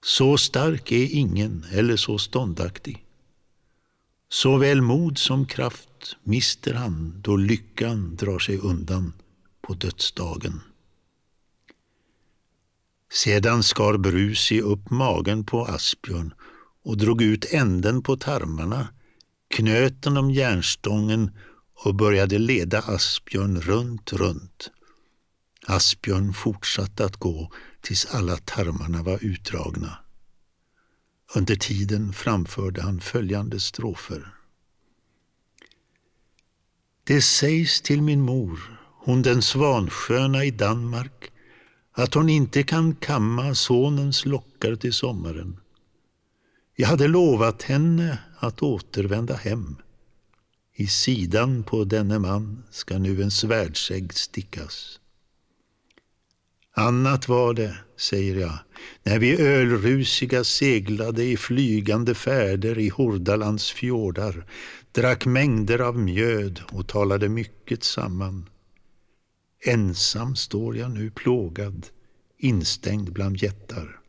Så 0.04 0.38
stark 0.38 0.92
är 0.92 1.08
ingen 1.12 1.64
eller 1.72 1.96
så 1.96 2.18
ståndaktig. 2.18 3.04
Såväl 4.28 4.82
mod 4.82 5.18
som 5.18 5.46
kraft 5.46 6.16
mister 6.22 6.74
han 6.74 7.20
då 7.20 7.36
lyckan 7.36 8.16
drar 8.16 8.38
sig 8.38 8.58
undan 8.58 9.12
på 9.60 9.74
dödsdagen. 9.74 10.60
Sedan 13.12 13.62
skar 13.62 13.96
Brusi 13.96 14.60
upp 14.60 14.90
magen 14.90 15.44
på 15.44 15.66
Asbjörn 15.66 16.34
och 16.84 16.96
drog 16.96 17.22
ut 17.22 17.52
änden 17.52 18.02
på 18.02 18.16
tarmarna, 18.16 18.88
knöt 19.48 20.02
den 20.02 20.16
om 20.16 20.30
järnstången 20.30 21.30
och 21.84 21.94
började 21.94 22.38
leda 22.38 22.78
Asbjörn 22.78 23.60
runt, 23.60 24.12
runt. 24.12 24.70
Asbjörn 25.66 26.32
fortsatte 26.32 27.04
att 27.04 27.16
gå 27.16 27.52
tills 27.80 28.06
alla 28.06 28.36
tarmarna 28.36 29.02
var 29.02 29.24
utdragna. 29.24 29.98
Under 31.34 31.56
tiden 31.56 32.12
framförde 32.12 32.82
han 32.82 33.00
följande 33.00 33.60
strofer. 33.60 34.34
Det 37.04 37.22
sägs 37.22 37.80
till 37.80 38.02
min 38.02 38.20
mor, 38.20 38.80
hon 39.04 39.22
den 39.22 39.42
svansköna 39.42 40.44
i 40.44 40.50
Danmark, 40.50 41.32
att 41.92 42.14
hon 42.14 42.28
inte 42.28 42.62
kan 42.62 42.94
kamma 42.94 43.54
sonens 43.54 44.26
lockar 44.26 44.76
till 44.76 44.92
sommaren. 44.92 45.60
Jag 46.76 46.88
hade 46.88 47.08
lovat 47.08 47.62
henne 47.62 48.18
att 48.38 48.62
återvända 48.62 49.34
hem. 49.34 49.76
I 50.74 50.86
sidan 50.86 51.62
på 51.62 51.84
denne 51.84 52.18
man 52.18 52.64
ska 52.70 52.98
nu 52.98 53.22
en 53.22 53.30
svärdsägg 53.30 54.14
stickas. 54.14 55.00
Annat 56.78 57.28
var 57.28 57.54
det 57.54 57.76
säger 57.96 58.36
jag, 58.36 58.58
när 59.02 59.18
vi 59.18 59.40
ölrusiga 59.40 60.44
seglade 60.44 61.24
i 61.24 61.36
flygande 61.36 62.14
färder 62.14 62.78
i 62.78 62.88
Hordalands 62.88 63.72
fjordar, 63.72 64.46
drack 64.92 65.26
mängder 65.26 65.78
av 65.78 65.98
mjöd 65.98 66.60
och 66.72 66.86
talade 66.86 67.28
mycket 67.28 67.84
samman. 67.84 68.48
Ensam 69.64 70.36
står 70.36 70.76
jag 70.76 70.90
nu 70.90 71.10
plågad, 71.10 71.86
instängd 72.38 73.12
bland 73.12 73.42
jättar. 73.42 74.00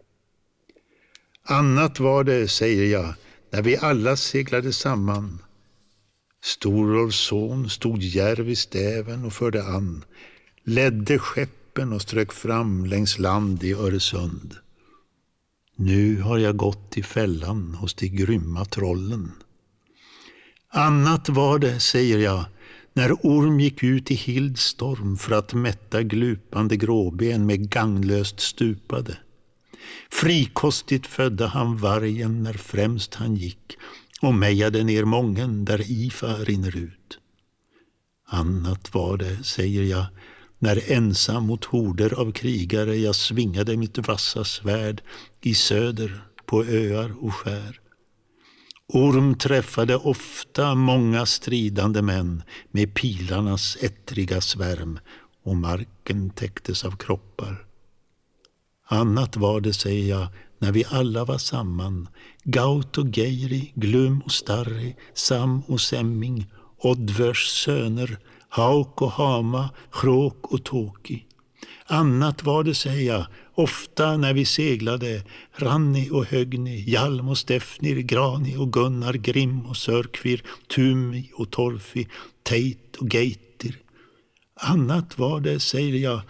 Annat 1.44 2.00
var 2.00 2.24
det, 2.24 2.48
säger 2.48 2.86
jag, 2.86 3.14
när 3.50 3.62
vi 3.62 3.78
alla 3.78 4.16
seglade 4.16 4.74
samman. 4.74 5.40
Storolfs 6.44 7.20
son 7.20 7.70
stod 7.70 8.02
djärv 8.02 8.50
i 8.50 8.56
stäven 8.56 9.26
och 9.26 9.34
förde 9.34 9.64
an, 9.64 10.06
ledde 10.64 11.20
skepp 11.20 11.57
skeppen 11.78 11.94
och 11.94 12.02
strök 12.02 12.34
fram 12.34 12.86
längs 12.86 13.20
land 13.20 13.64
i 13.64 13.74
Öresund. 13.74 14.56
Nu 15.76 16.22
har 16.22 16.38
jag 16.38 16.58
gått 16.58 16.98
i 16.98 17.04
fällan 17.04 17.76
hos 17.76 17.94
de 17.94 18.08
grymma 18.08 18.66
trollen. 18.66 19.32
Annat 20.70 21.30
var 21.30 21.60
det, 21.60 21.80
säger 21.80 22.20
jag, 22.20 22.46
när 22.94 23.12
Orm 23.12 23.60
gick 23.60 23.84
ut 23.84 24.12
i 24.12 24.16
hild 24.16 24.58
storm 24.58 25.18
för 25.18 25.36
att 25.36 25.54
mätta 25.54 26.04
glupande 26.04 26.78
gråben 26.78 27.46
med 27.46 27.70
gagnlöst 27.70 28.40
stupade. 28.40 29.18
Frikostigt 30.10 31.08
födde 31.08 31.48
han 31.48 31.78
vargen 31.78 32.44
när 32.44 32.54
främst 32.54 33.16
han 33.16 33.36
gick 33.36 33.78
och 34.22 34.34
mejade 34.34 34.84
ner 34.84 35.06
mången 35.06 35.66
där 35.66 35.82
Ifa 35.92 36.34
rinner 36.44 36.78
ut. 36.78 37.20
Annat 38.30 38.94
var 38.94 39.18
det, 39.18 39.44
säger 39.44 39.84
jag, 39.84 40.06
när 40.60 40.92
ensam 40.92 41.44
mot 41.44 41.66
horder 41.66 42.14
av 42.14 42.32
krigare 42.32 42.96
jag 42.96 43.16
svingade 43.16 43.78
mitt 43.78 43.98
vassa 43.98 44.44
svärd 44.44 45.02
i 45.42 45.54
söder 45.54 46.22
på 46.46 46.64
öar 46.64 47.14
och 47.20 47.34
skär. 47.34 47.80
Orm 48.94 49.36
träffade 49.36 49.96
ofta 49.96 50.76
många 50.76 51.26
stridande 51.26 52.02
män 52.02 52.44
med 52.72 52.94
pilarnas 52.94 53.78
ettriga 53.82 54.42
svärm 54.42 55.00
och 55.44 55.56
marken 55.56 56.30
täcktes 56.30 56.86
av 56.86 56.92
kroppar. 56.92 57.66
Annat 58.88 59.36
var 59.36 59.62
det, 59.62 59.74
säger 59.74 60.10
jag, 60.10 60.28
när 60.60 60.72
vi 60.72 60.86
alla 60.90 61.26
var 61.26 61.38
samman, 61.38 62.10
Gaut 62.44 62.98
och 62.98 63.18
Geiri, 63.18 63.72
Glum 63.76 64.22
och 64.22 64.32
Starri, 64.32 64.96
Sam 65.14 65.62
och 65.68 65.82
Semming, 65.82 66.52
Oddvörs 66.78 67.48
söner, 67.48 68.20
Hauk 68.50 69.02
och 69.02 69.12
Hama, 69.12 69.70
kråk 69.92 70.54
och 70.54 70.64
Toki. 70.64 71.24
Annat 71.86 72.44
var 72.44 72.64
det, 72.64 72.76
säger 72.76 73.14
jag, 73.14 73.26
ofta 73.56 74.18
när 74.18 74.34
vi 74.34 74.46
seglade, 74.46 75.24
Ranni 75.56 76.10
och 76.12 76.26
Högni, 76.26 76.90
Hjalm 76.90 77.30
och 77.30 77.38
Stefnir, 77.38 77.96
Grani 77.96 78.58
och 78.58 78.74
Gunnar, 78.74 79.14
Grim 79.14 79.66
och 79.66 79.78
Sörkvir, 79.78 80.44
Tumi 80.76 81.32
och 81.34 81.52
Torfi, 81.52 82.08
Teit 82.44 82.96
och 82.96 83.14
Geitir. 83.14 83.78
Annat 84.60 85.18
var 85.18 85.40
det, 85.40 85.60
säger 85.60 85.96
jag, 85.96 86.22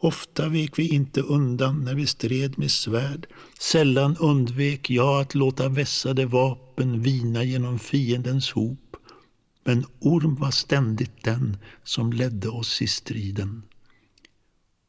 Ofta 0.00 0.48
vek 0.48 0.78
vi 0.78 0.88
inte 0.88 1.20
undan 1.20 1.84
när 1.84 1.94
vi 1.94 2.06
stred 2.06 2.58
med 2.58 2.70
svärd. 2.70 3.26
Sällan 3.60 4.16
undvek 4.16 4.90
jag 4.90 5.20
att 5.20 5.34
låta 5.34 5.68
vässade 5.68 6.26
vapen 6.26 7.02
vina 7.02 7.44
genom 7.44 7.78
fiendens 7.78 8.50
hop. 8.50 8.96
Men 9.68 9.86
Orm 9.98 10.34
var 10.34 10.50
ständigt 10.50 11.24
den 11.24 11.56
som 11.84 12.12
ledde 12.12 12.48
oss 12.48 12.82
i 12.82 12.86
striden. 12.86 13.62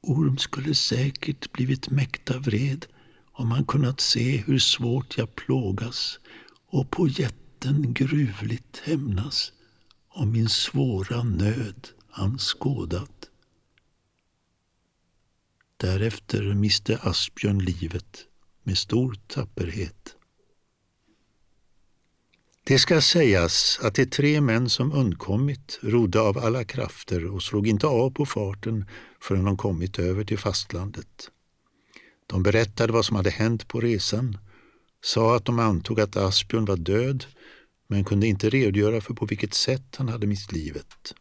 Orm 0.02 0.38
skulle 0.38 0.76
säkert 0.76 1.52
blivit 1.52 1.90
mäkta 1.90 2.40
vred 2.40 2.86
om 3.32 3.52
han 3.52 3.66
kunnat 3.66 4.00
se 4.00 4.38
hur 4.38 4.60
svårt 4.60 5.18
jag 5.18 5.36
plågas 5.36 6.20
och 6.68 6.92
på 6.92 7.08
jätten 7.08 7.94
gruvligt 7.94 8.78
hämnas 8.84 9.52
om 10.10 10.32
min 10.32 10.50
svåra 10.50 11.24
nöd 11.24 11.90
han 12.10 12.38
skådat. 12.38 13.30
Därefter 15.78 16.54
miste 16.54 17.00
Asbjörn 17.02 17.60
livet 17.60 18.26
med 18.64 18.78
stor 18.78 19.16
tapperhet. 19.28 20.16
Det 22.70 22.80
ska 22.80 23.02
sägas 23.02 23.80
att 23.84 23.96
de 23.96 24.06
tre 24.06 24.42
män 24.42 24.70
som 24.70 24.92
undkommit 24.92 25.80
rodde 25.82 26.22
av 26.22 26.38
alla 26.38 26.64
krafter 26.64 27.26
och 27.26 27.44
slog 27.44 27.68
inte 27.68 27.88
av 27.88 28.10
på 28.10 28.26
farten 28.26 28.86
förrän 29.22 29.44
de 29.46 29.58
kommit 29.58 30.00
över 30.00 30.24
till 30.24 30.38
fastlandet. 30.38 31.32
De 32.28 32.44
berättade 32.44 32.94
vad 32.94 33.06
som 33.06 33.16
hade 33.16 33.30
hänt 33.30 33.68
på 33.68 33.80
resan, 33.80 34.38
sa 35.02 35.36
att 35.36 35.46
de 35.46 35.60
antog 35.60 36.00
att 36.00 36.18
Asbjörn 36.18 36.66
var 36.66 36.78
död 36.78 37.26
men 37.88 38.04
kunde 38.04 38.28
inte 38.28 38.50
redogöra 38.50 39.02
för 39.02 39.14
på 39.14 39.26
vilket 39.26 39.54
sätt 39.54 39.96
han 39.96 40.10
hade 40.10 40.28
mist 40.28 40.52
livet. 40.52 41.14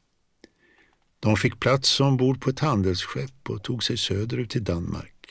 De 1.21 1.37
fick 1.37 1.61
plats 1.61 2.01
ombord 2.01 2.41
på 2.41 2.51
ett 2.51 2.61
handelsskepp 2.61 3.51
och 3.51 3.63
tog 3.63 3.85
sig 3.85 3.97
söderut 3.97 4.51
till 4.51 4.65
Danmark. 4.65 5.27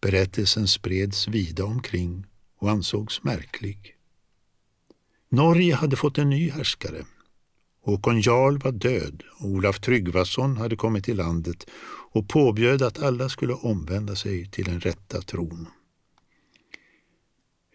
Berättelsen 0.00 0.68
spreds 0.68 1.28
vida 1.28 1.64
omkring 1.64 2.26
och 2.58 2.70
ansågs 2.70 3.22
märklig. 3.22 3.94
Norge 5.34 5.74
hade 5.74 5.96
fått 5.96 6.18
en 6.18 6.30
ny 6.30 6.50
härskare. 6.50 7.04
Håkon 7.84 8.20
Jarl 8.20 8.58
var 8.58 8.72
död 8.72 9.22
och 9.38 9.48
Olaf 9.48 9.80
Tryggvason 9.80 10.56
hade 10.56 10.76
kommit 10.76 11.04
till 11.04 11.16
landet 11.16 11.66
och 12.12 12.28
påbjöd 12.28 12.82
att 12.82 13.02
alla 13.02 13.28
skulle 13.28 13.52
omvända 13.52 14.16
sig 14.16 14.50
till 14.50 14.64
den 14.64 14.80
rätta 14.80 15.20
tron. 15.20 15.66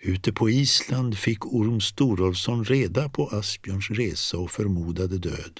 Ute 0.02 0.34
på 0.34 0.50
Island 0.50 1.18
fick 1.18 1.46
Orm 1.46 1.82
Storolfsson 1.82 2.66
reda 2.66 3.10
på 3.10 3.28
Asbjörns 3.28 3.90
resa 3.90 4.38
och 4.38 4.52
förmodade 4.52 5.18
död. 5.18 5.60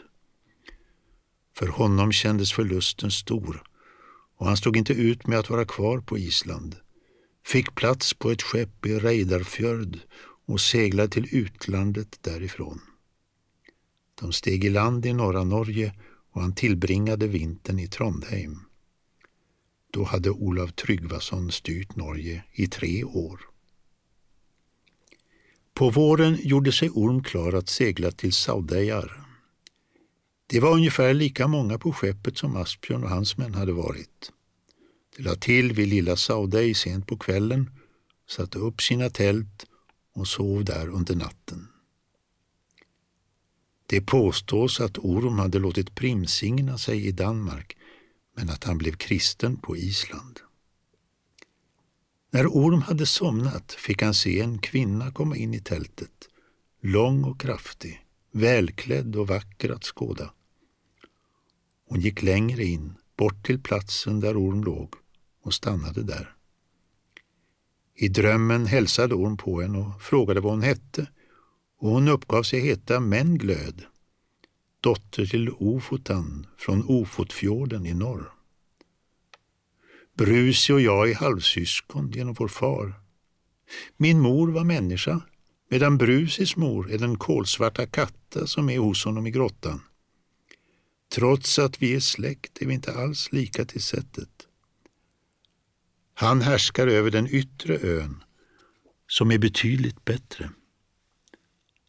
För 1.56 1.68
honom 1.68 2.12
kändes 2.12 2.54
förlusten 2.54 3.12
stor 3.12 3.64
och 4.38 4.46
han 4.46 4.58
stod 4.58 4.78
inte 4.78 4.94
ut 4.94 5.28
med 5.28 5.40
att 5.40 5.50
vara 5.50 5.66
kvar 5.66 6.00
på 6.00 6.18
Island. 6.18 6.76
Fick 7.46 7.76
plats 7.76 8.14
på 8.14 8.32
ett 8.32 8.42
skepp 8.42 8.86
i 8.86 9.00
Reidarfjörd 9.00 10.00
och 10.50 10.62
seglade 10.62 11.10
till 11.10 11.28
utlandet 11.32 12.20
därifrån. 12.22 12.82
De 14.16 14.34
steg 14.34 14.66
i 14.66 14.70
land 14.70 15.06
i 15.06 15.14
norra 15.14 15.44
Norge 15.44 15.94
och 16.32 16.42
han 16.42 16.56
tillbringade 16.56 17.28
vintern 17.28 17.80
i 17.80 17.88
Trondheim. 17.88 18.60
Då 19.92 20.04
hade 20.04 20.30
Olav 20.30 20.68
Tryggvason 20.68 21.52
styrt 21.52 21.96
Norge 21.96 22.44
i 22.54 22.68
tre 22.68 23.04
år. 23.04 23.42
På 25.74 25.90
våren 25.90 26.38
gjorde 26.42 26.72
sig 26.72 26.90
Orm 26.90 27.24
klar 27.24 27.54
att 27.54 27.70
segla 27.70 28.12
till 28.12 28.34
Saudejar 28.34 29.30
det 30.52 30.60
var 30.60 30.74
ungefär 30.74 31.14
lika 31.14 31.48
många 31.48 31.78
på 31.78 31.94
skeppet 31.94 32.38
som 32.38 32.56
Asbjörn 32.56 33.04
och 33.04 33.10
hans 33.10 33.38
män 33.38 33.54
hade 33.54 33.72
varit. 33.72 34.32
De 35.18 35.24
la 35.24 35.36
till 35.36 35.74
vid 35.74 35.88
lilla 35.88 36.16
Saudej 36.16 36.74
sent 36.74 37.08
på 37.08 37.18
kvällen, 37.18 37.72
satte 38.30 38.60
upp 38.60 38.82
sina 38.82 39.10
tält 39.10 39.66
och 40.20 40.28
sov 40.28 40.66
där 40.66 40.88
under 40.88 41.16
natten. 41.16 41.68
Det 43.86 44.02
påstås 44.02 44.80
att 44.80 44.98
Orm 44.98 45.40
hade 45.40 45.60
låtit 45.60 45.96
primsigna 45.96 46.78
sig 46.78 47.08
i 47.08 47.12
Danmark 47.12 47.78
men 48.36 48.50
att 48.50 48.64
han 48.64 48.78
blev 48.78 48.92
kristen 48.92 49.58
på 49.58 49.78
Island. 49.78 50.40
När 52.32 52.48
Orm 52.48 52.82
hade 52.82 53.06
somnat 53.06 53.72
fick 53.72 54.02
han 54.02 54.14
se 54.14 54.40
en 54.40 54.60
kvinna 54.60 55.12
komma 55.12 55.36
in 55.36 55.54
i 55.54 55.60
tältet, 55.60 56.30
lång 56.82 57.24
och 57.24 57.40
kraftig, 57.40 58.06
välklädd 58.32 59.16
och 59.16 59.28
vacker 59.28 59.70
att 59.70 59.84
skåda. 59.84 60.34
Hon 61.88 62.00
gick 62.00 62.22
längre 62.22 62.64
in, 62.64 62.94
bort 63.18 63.46
till 63.46 63.62
platsen 63.62 64.20
där 64.20 64.38
Orm 64.38 64.64
låg 64.64 64.94
och 65.44 65.54
stannade 65.54 66.04
där. 66.04 66.36
I 68.02 68.08
drömmen 68.08 68.66
hälsade 68.66 69.16
Orm 69.16 69.38
på 69.38 69.62
henne 69.62 69.78
och 69.78 70.02
frågade 70.02 70.40
vad 70.40 70.52
hon 70.52 70.62
hette 70.62 71.08
och 71.80 71.90
hon 71.90 72.08
uppgav 72.08 72.44
sig 72.44 72.60
heta 72.60 73.00
Menglöd, 73.00 73.86
dotter 74.82 75.26
till 75.26 75.50
Ofotan 75.50 76.48
från 76.58 76.84
Ofotfjorden 76.88 77.86
i 77.86 77.94
norr. 77.94 78.32
Brusi 80.18 80.74
och 80.74 80.82
jag 80.82 81.10
är 81.10 81.16
halvsyskon 81.16 82.12
genom 82.12 82.34
vår 82.34 82.48
far. 82.48 82.94
Min 83.98 84.20
mor 84.20 84.48
var 84.48 84.64
människa, 84.64 85.22
medan 85.70 85.98
Brusis 85.98 86.56
mor 86.56 86.92
är 86.92 86.98
den 86.98 87.18
kolsvarta 87.18 87.86
katta 87.86 88.48
som 88.48 88.70
är 88.70 88.80
hos 88.80 89.06
honom 89.06 89.28
i 89.28 89.32
grottan. 89.32 89.82
Trots 91.16 91.60
att 91.60 91.82
vi 91.82 91.96
är 91.96 92.00
släkt 92.00 92.62
är 92.62 92.66
vi 92.66 92.74
inte 92.74 92.94
alls 92.94 93.32
lika 93.32 93.66
till 93.66 93.82
sättet. 93.82 94.49
Han 96.22 96.42
härskar 96.42 96.88
över 96.88 97.12
den 97.12 97.28
yttre 97.28 97.78
ön, 97.78 98.24
som 99.08 99.32
är 99.32 99.38
betydligt 99.38 100.06
bättre. 100.06 100.50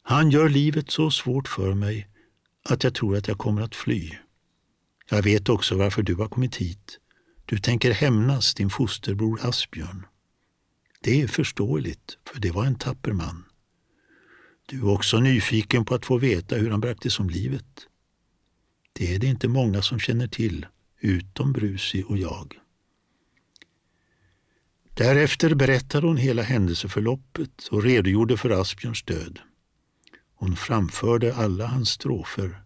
Han 0.03 0.31
gör 0.31 0.49
livet 0.49 0.91
så 0.91 1.11
svårt 1.11 1.49
för 1.49 1.75
mig 1.75 2.09
att 2.65 2.85
jag 2.85 2.95
tror 2.95 3.17
att 3.17 3.29
jag 3.29 3.39
kommer 3.39 3.63
att 3.63 3.75
fly. 3.75 4.11
Jag 5.09 5.23
vet 5.23 5.49
också 5.49 5.77
varför 5.77 6.03
du 6.03 6.15
har 6.15 6.29
kommit 6.29 6.57
hit. 6.57 6.99
Du 7.47 7.59
tänker 7.59 7.91
hämnas 7.91 8.55
din 8.55 8.71
fosterbror 8.71 9.41
Asbjörn. 9.43 10.07
Det 11.01 11.23
är 11.23 11.29
förståeligt, 11.29 12.19
för 12.25 12.41
det 12.41 12.51
var 12.51 12.65
en 12.65 12.79
tapper 12.79 13.13
man. 13.13 13.45
Du 14.67 14.79
är 14.79 14.89
också 14.89 15.21
nyfiken 15.21 15.85
på 15.85 15.95
att 15.95 16.07
få 16.07 16.19
veta 16.19 16.57
hur 16.57 16.71
han 16.71 16.81
bragtes 16.81 17.21
om 17.21 17.31
livet. 17.31 17.87
Det 18.93 19.15
är 19.15 19.19
det 19.19 19.27
inte 19.27 19.49
många 19.49 19.83
som 19.83 19.99
känner 19.99 20.29
till, 20.29 20.67
utom 21.01 21.53
Brusi 21.53 22.05
och 22.09 22.19
jag. 22.19 22.60
Därefter 24.95 25.55
berättade 25.55 26.07
hon 26.07 26.17
hela 26.17 26.43
händelseförloppet 26.43 27.69
och 27.71 27.83
redogjorde 27.83 28.37
för 28.37 28.51
Asbjörns 28.51 29.03
död. 29.03 29.39
Hon 30.35 30.57
framförde 30.57 31.35
alla 31.35 31.67
hans 31.67 31.91
strofer. 31.91 32.63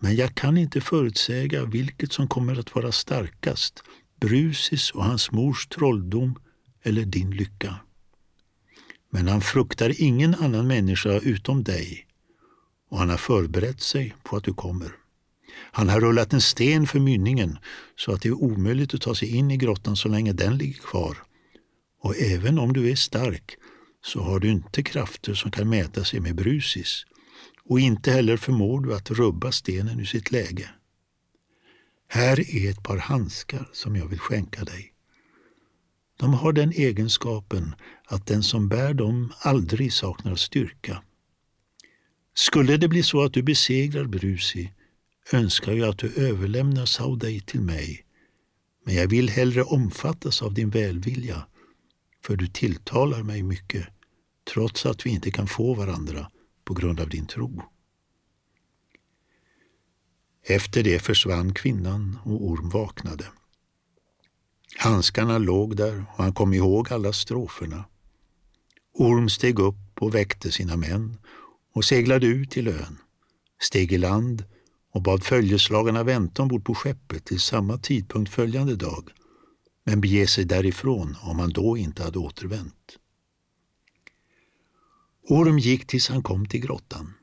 Men 0.00 0.16
jag 0.16 0.34
kan 0.34 0.58
inte 0.58 0.80
förutsäga 0.80 1.64
vilket 1.64 2.12
som 2.12 2.28
kommer 2.28 2.60
att 2.60 2.74
vara 2.74 2.92
starkast, 2.92 3.82
Brusis 4.20 4.90
och 4.90 5.04
hans 5.04 5.32
mors 5.32 5.66
trolldom 5.66 6.38
eller 6.82 7.04
din 7.04 7.30
lycka. 7.30 7.76
Men 9.10 9.28
han 9.28 9.40
fruktar 9.40 10.02
ingen 10.02 10.34
annan 10.34 10.66
människa 10.66 11.18
utom 11.18 11.64
dig 11.64 12.06
och 12.90 12.98
han 12.98 13.10
har 13.10 13.16
förberett 13.16 13.80
sig 13.80 14.14
på 14.22 14.36
att 14.36 14.44
du 14.44 14.54
kommer. 14.54 14.99
Han 15.52 15.88
har 15.88 16.00
rullat 16.00 16.32
en 16.32 16.40
sten 16.40 16.86
för 16.86 16.98
mynningen 16.98 17.58
så 17.96 18.12
att 18.12 18.22
det 18.22 18.28
är 18.28 18.42
omöjligt 18.42 18.94
att 18.94 19.00
ta 19.00 19.14
sig 19.14 19.36
in 19.36 19.50
i 19.50 19.56
grottan 19.56 19.96
så 19.96 20.08
länge 20.08 20.32
den 20.32 20.58
ligger 20.58 20.80
kvar. 20.80 21.16
Och 22.02 22.16
även 22.16 22.58
om 22.58 22.72
du 22.72 22.90
är 22.90 22.94
stark 22.94 23.56
så 24.04 24.20
har 24.20 24.40
du 24.40 24.48
inte 24.48 24.82
krafter 24.82 25.34
som 25.34 25.50
kan 25.50 25.68
mäta 25.68 26.04
sig 26.04 26.20
med 26.20 26.34
Brusis 26.34 27.04
och 27.64 27.80
inte 27.80 28.12
heller 28.12 28.36
förmår 28.36 28.80
du 28.80 28.94
att 28.94 29.10
rubba 29.10 29.52
stenen 29.52 30.00
ur 30.00 30.04
sitt 30.04 30.30
läge. 30.30 30.70
Här 32.08 32.56
är 32.56 32.70
ett 32.70 32.82
par 32.82 32.96
handskar 32.96 33.68
som 33.72 33.96
jag 33.96 34.06
vill 34.06 34.18
skänka 34.18 34.64
dig. 34.64 34.92
De 36.18 36.34
har 36.34 36.52
den 36.52 36.72
egenskapen 36.72 37.74
att 38.04 38.26
den 38.26 38.42
som 38.42 38.68
bär 38.68 38.94
dem 38.94 39.32
aldrig 39.38 39.92
saknar 39.92 40.34
styrka. 40.34 41.02
Skulle 42.34 42.76
det 42.76 42.88
bli 42.88 43.02
så 43.02 43.22
att 43.22 43.32
du 43.32 43.42
besegrar 43.42 44.04
Brusi 44.04 44.72
önskar 45.32 45.72
jag 45.72 45.88
att 45.88 45.98
du 45.98 46.14
överlämnar 46.14 46.86
Saudej 46.86 47.40
till 47.40 47.60
mig, 47.60 48.04
men 48.84 48.94
jag 48.94 49.08
vill 49.08 49.28
hellre 49.28 49.62
omfattas 49.62 50.42
av 50.42 50.54
din 50.54 50.70
välvilja, 50.70 51.46
för 52.24 52.36
du 52.36 52.46
tilltalar 52.46 53.22
mig 53.22 53.42
mycket, 53.42 53.86
trots 54.52 54.86
att 54.86 55.06
vi 55.06 55.10
inte 55.10 55.30
kan 55.30 55.46
få 55.46 55.74
varandra 55.74 56.30
på 56.64 56.74
grund 56.74 57.00
av 57.00 57.08
din 57.08 57.26
tro. 57.26 57.62
Efter 60.46 60.82
det 60.82 60.98
försvann 60.98 61.54
kvinnan 61.54 62.18
och 62.24 62.44
Orm 62.44 62.68
vaknade. 62.68 63.26
Handskarna 64.76 65.38
låg 65.38 65.76
där 65.76 66.04
och 66.16 66.24
han 66.24 66.32
kom 66.32 66.54
ihåg 66.54 66.92
alla 66.92 67.12
stroferna. 67.12 67.84
Orm 68.92 69.28
steg 69.28 69.58
upp 69.58 69.76
och 70.00 70.14
väckte 70.14 70.52
sina 70.52 70.76
män 70.76 71.18
och 71.74 71.84
seglade 71.84 72.26
ut 72.26 72.50
till 72.50 72.68
ön, 72.68 72.98
steg 73.58 73.92
i 73.92 73.98
land 73.98 74.44
och 74.90 75.02
bad 75.02 75.24
följeslagarna 75.24 76.02
vänta 76.02 76.42
ombord 76.42 76.64
på 76.64 76.74
skeppet 76.74 77.24
till 77.24 77.40
samma 77.40 77.78
tidpunkt 77.78 78.32
följande 78.32 78.76
dag, 78.76 79.10
men 79.84 80.00
bege 80.00 80.26
sig 80.26 80.44
därifrån 80.44 81.16
om 81.22 81.38
han 81.38 81.50
då 81.50 81.76
inte 81.76 82.02
hade 82.02 82.18
återvänt. 82.18 82.98
Orm 85.28 85.58
gick 85.58 85.86
tills 85.86 86.08
han 86.08 86.22
kom 86.22 86.46
till 86.46 86.60
grottan. 86.60 87.14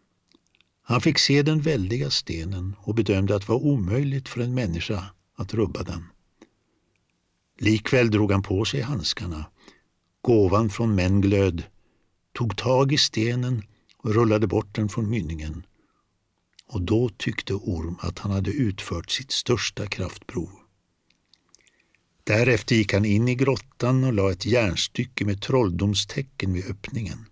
Han 0.81 1.01
fick 1.01 1.19
se 1.19 1.43
den 1.43 1.61
väldiga 1.61 2.09
stenen 2.09 2.75
och 2.79 2.95
bedömde 2.95 3.35
att 3.35 3.41
det 3.41 3.49
var 3.51 3.63
omöjligt 3.63 4.29
för 4.29 4.41
en 4.41 4.53
människa 4.53 5.03
att 5.35 5.53
rubba 5.53 5.83
den. 5.83 6.03
Likväl 7.59 8.11
drog 8.11 8.31
han 8.31 8.43
på 8.43 8.65
sig 8.65 8.81
handskarna. 8.81 9.45
Gåvan 10.21 10.69
från 10.69 10.95
Menglöd 10.95 11.63
tog 12.33 12.57
tag 12.57 12.93
i 12.93 12.97
stenen 12.97 13.63
och 13.97 14.13
rullade 14.13 14.47
bort 14.47 14.75
den 14.75 14.89
från 14.89 15.09
mynningen. 15.09 15.65
Och 16.67 16.81
då 16.81 17.09
tyckte 17.09 17.53
Orm 17.53 17.95
att 17.99 18.19
han 18.19 18.31
hade 18.31 18.51
utfört 18.51 19.11
sitt 19.11 19.31
största 19.31 19.87
kraftprov. 19.87 20.49
Därefter 22.23 22.75
gick 22.75 22.93
han 22.93 23.05
in 23.05 23.27
i 23.27 23.35
grottan 23.35 24.03
och 24.03 24.13
la 24.13 24.31
ett 24.31 24.45
järnstycke 24.45 25.25
med 25.25 25.41
trolldomstecken 25.41 26.53
vid 26.53 26.65
öppningen. 26.65 27.25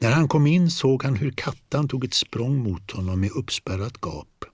När 0.00 0.12
han 0.12 0.28
kom 0.28 0.46
in 0.46 0.70
såg 0.70 1.04
han 1.04 1.16
hur 1.16 1.30
kattan 1.30 1.88
tog 1.88 2.04
ett 2.04 2.14
språng 2.14 2.62
mot 2.62 2.90
honom 2.90 3.20
med 3.20 3.30
uppspärrat 3.30 3.98
gap. 4.02 4.44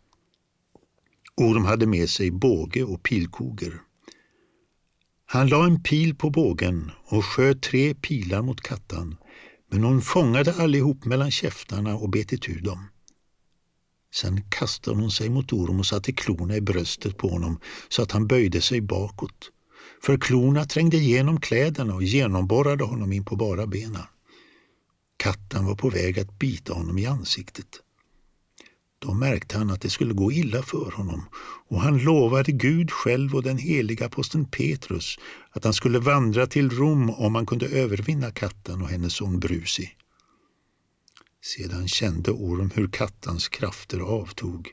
Orm 1.37 1.65
hade 1.65 1.87
med 1.87 2.11
sig 2.11 2.31
båge 2.31 2.85
och 2.85 3.03
pilkoger. 3.03 3.81
Han 5.27 5.49
la 5.49 5.65
en 5.65 5.83
pil 5.83 6.15
på 6.15 6.31
bågen 6.31 6.91
och 7.05 7.25
sköt 7.25 7.63
tre 7.63 7.95
pilar 7.95 8.43
mot 8.43 8.61
kattan, 8.61 9.17
men 9.71 9.85
hon 9.85 10.03
fångade 10.03 10.55
allihop 10.55 11.05
mellan 11.05 11.31
käftarna 11.31 11.95
och 11.95 12.11
bet 12.11 12.33
itu 12.33 12.61
dem. 12.61 12.89
Sen 14.15 14.43
kastade 14.51 14.97
hon 14.97 15.11
sig 15.11 15.29
mot 15.29 15.53
Orm 15.53 15.79
och 15.79 15.87
satte 15.87 16.13
klorna 16.13 16.57
i 16.57 16.61
bröstet 16.61 17.17
på 17.17 17.29
honom 17.29 17.61
så 17.89 18.03
att 18.03 18.13
han 18.13 18.27
böjde 18.27 18.61
sig 18.61 18.81
bakåt. 18.81 19.51
För 20.03 20.17
klorna 20.17 20.65
trängde 20.65 20.97
igenom 20.97 21.41
kläderna 21.41 21.95
och 21.95 22.03
genomborrade 22.03 22.85
honom 22.85 23.13
in 23.13 23.25
på 23.25 23.37
bara 23.37 23.67
benen. 23.67 24.03
Katten 25.17 25.67
var 25.67 25.75
på 25.75 25.91
väg 25.91 26.19
att 26.19 26.39
bita 26.39 26.73
honom 26.73 26.99
i 26.99 27.07
ansiktet. 27.07 27.84
Då 29.05 29.15
märkte 29.15 29.59
han 29.59 29.71
att 29.71 29.81
det 29.81 29.91
skulle 29.91 30.15
gå 30.15 30.33
illa 30.33 30.63
för 30.63 30.91
honom 30.91 31.25
och 31.69 31.81
han 31.81 31.99
lovade 31.99 32.53
Gud 32.53 32.91
själv 32.91 33.35
och 33.35 33.43
den 33.43 33.59
heliga 33.59 34.07
aposteln 34.07 34.45
Petrus 34.45 35.19
att 35.51 35.65
han 35.65 35.75
skulle 35.75 35.99
vandra 35.99 36.47
till 36.47 36.71
Rom 36.71 37.11
om 37.11 37.35
han 37.35 37.47
kunde 37.47 37.67
övervinna 37.67 38.31
katten 38.31 38.83
och 38.83 38.89
hennes 38.89 39.15
son 39.15 39.41
Brusi. 39.41 39.91
Sedan 41.43 41.89
kände 41.89 42.31
Orm 42.31 42.71
hur 42.75 42.89
kattans 42.89 43.49
krafter 43.49 44.01
avtog. 44.01 44.69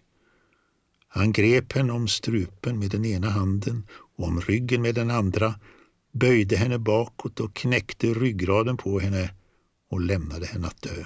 Han 1.07 1.31
grep 1.31 1.73
henne 1.73 1.93
om 1.93 2.07
strupen 2.07 2.79
med 2.79 2.89
den 2.91 3.05
ena 3.05 3.29
handen 3.29 3.87
och 4.17 4.27
om 4.27 4.41
ryggen 4.41 4.81
med 4.81 4.95
den 4.95 5.11
andra, 5.11 5.55
böjde 6.13 6.55
henne 6.55 6.79
bakåt 6.79 7.39
och 7.39 7.53
knäckte 7.55 8.07
ryggraden 8.07 8.77
på 8.77 8.99
henne 8.99 9.33
och 9.89 10.01
lämnade 10.01 10.45
henne 10.45 10.67
att 10.67 10.81
dö. 10.81 11.05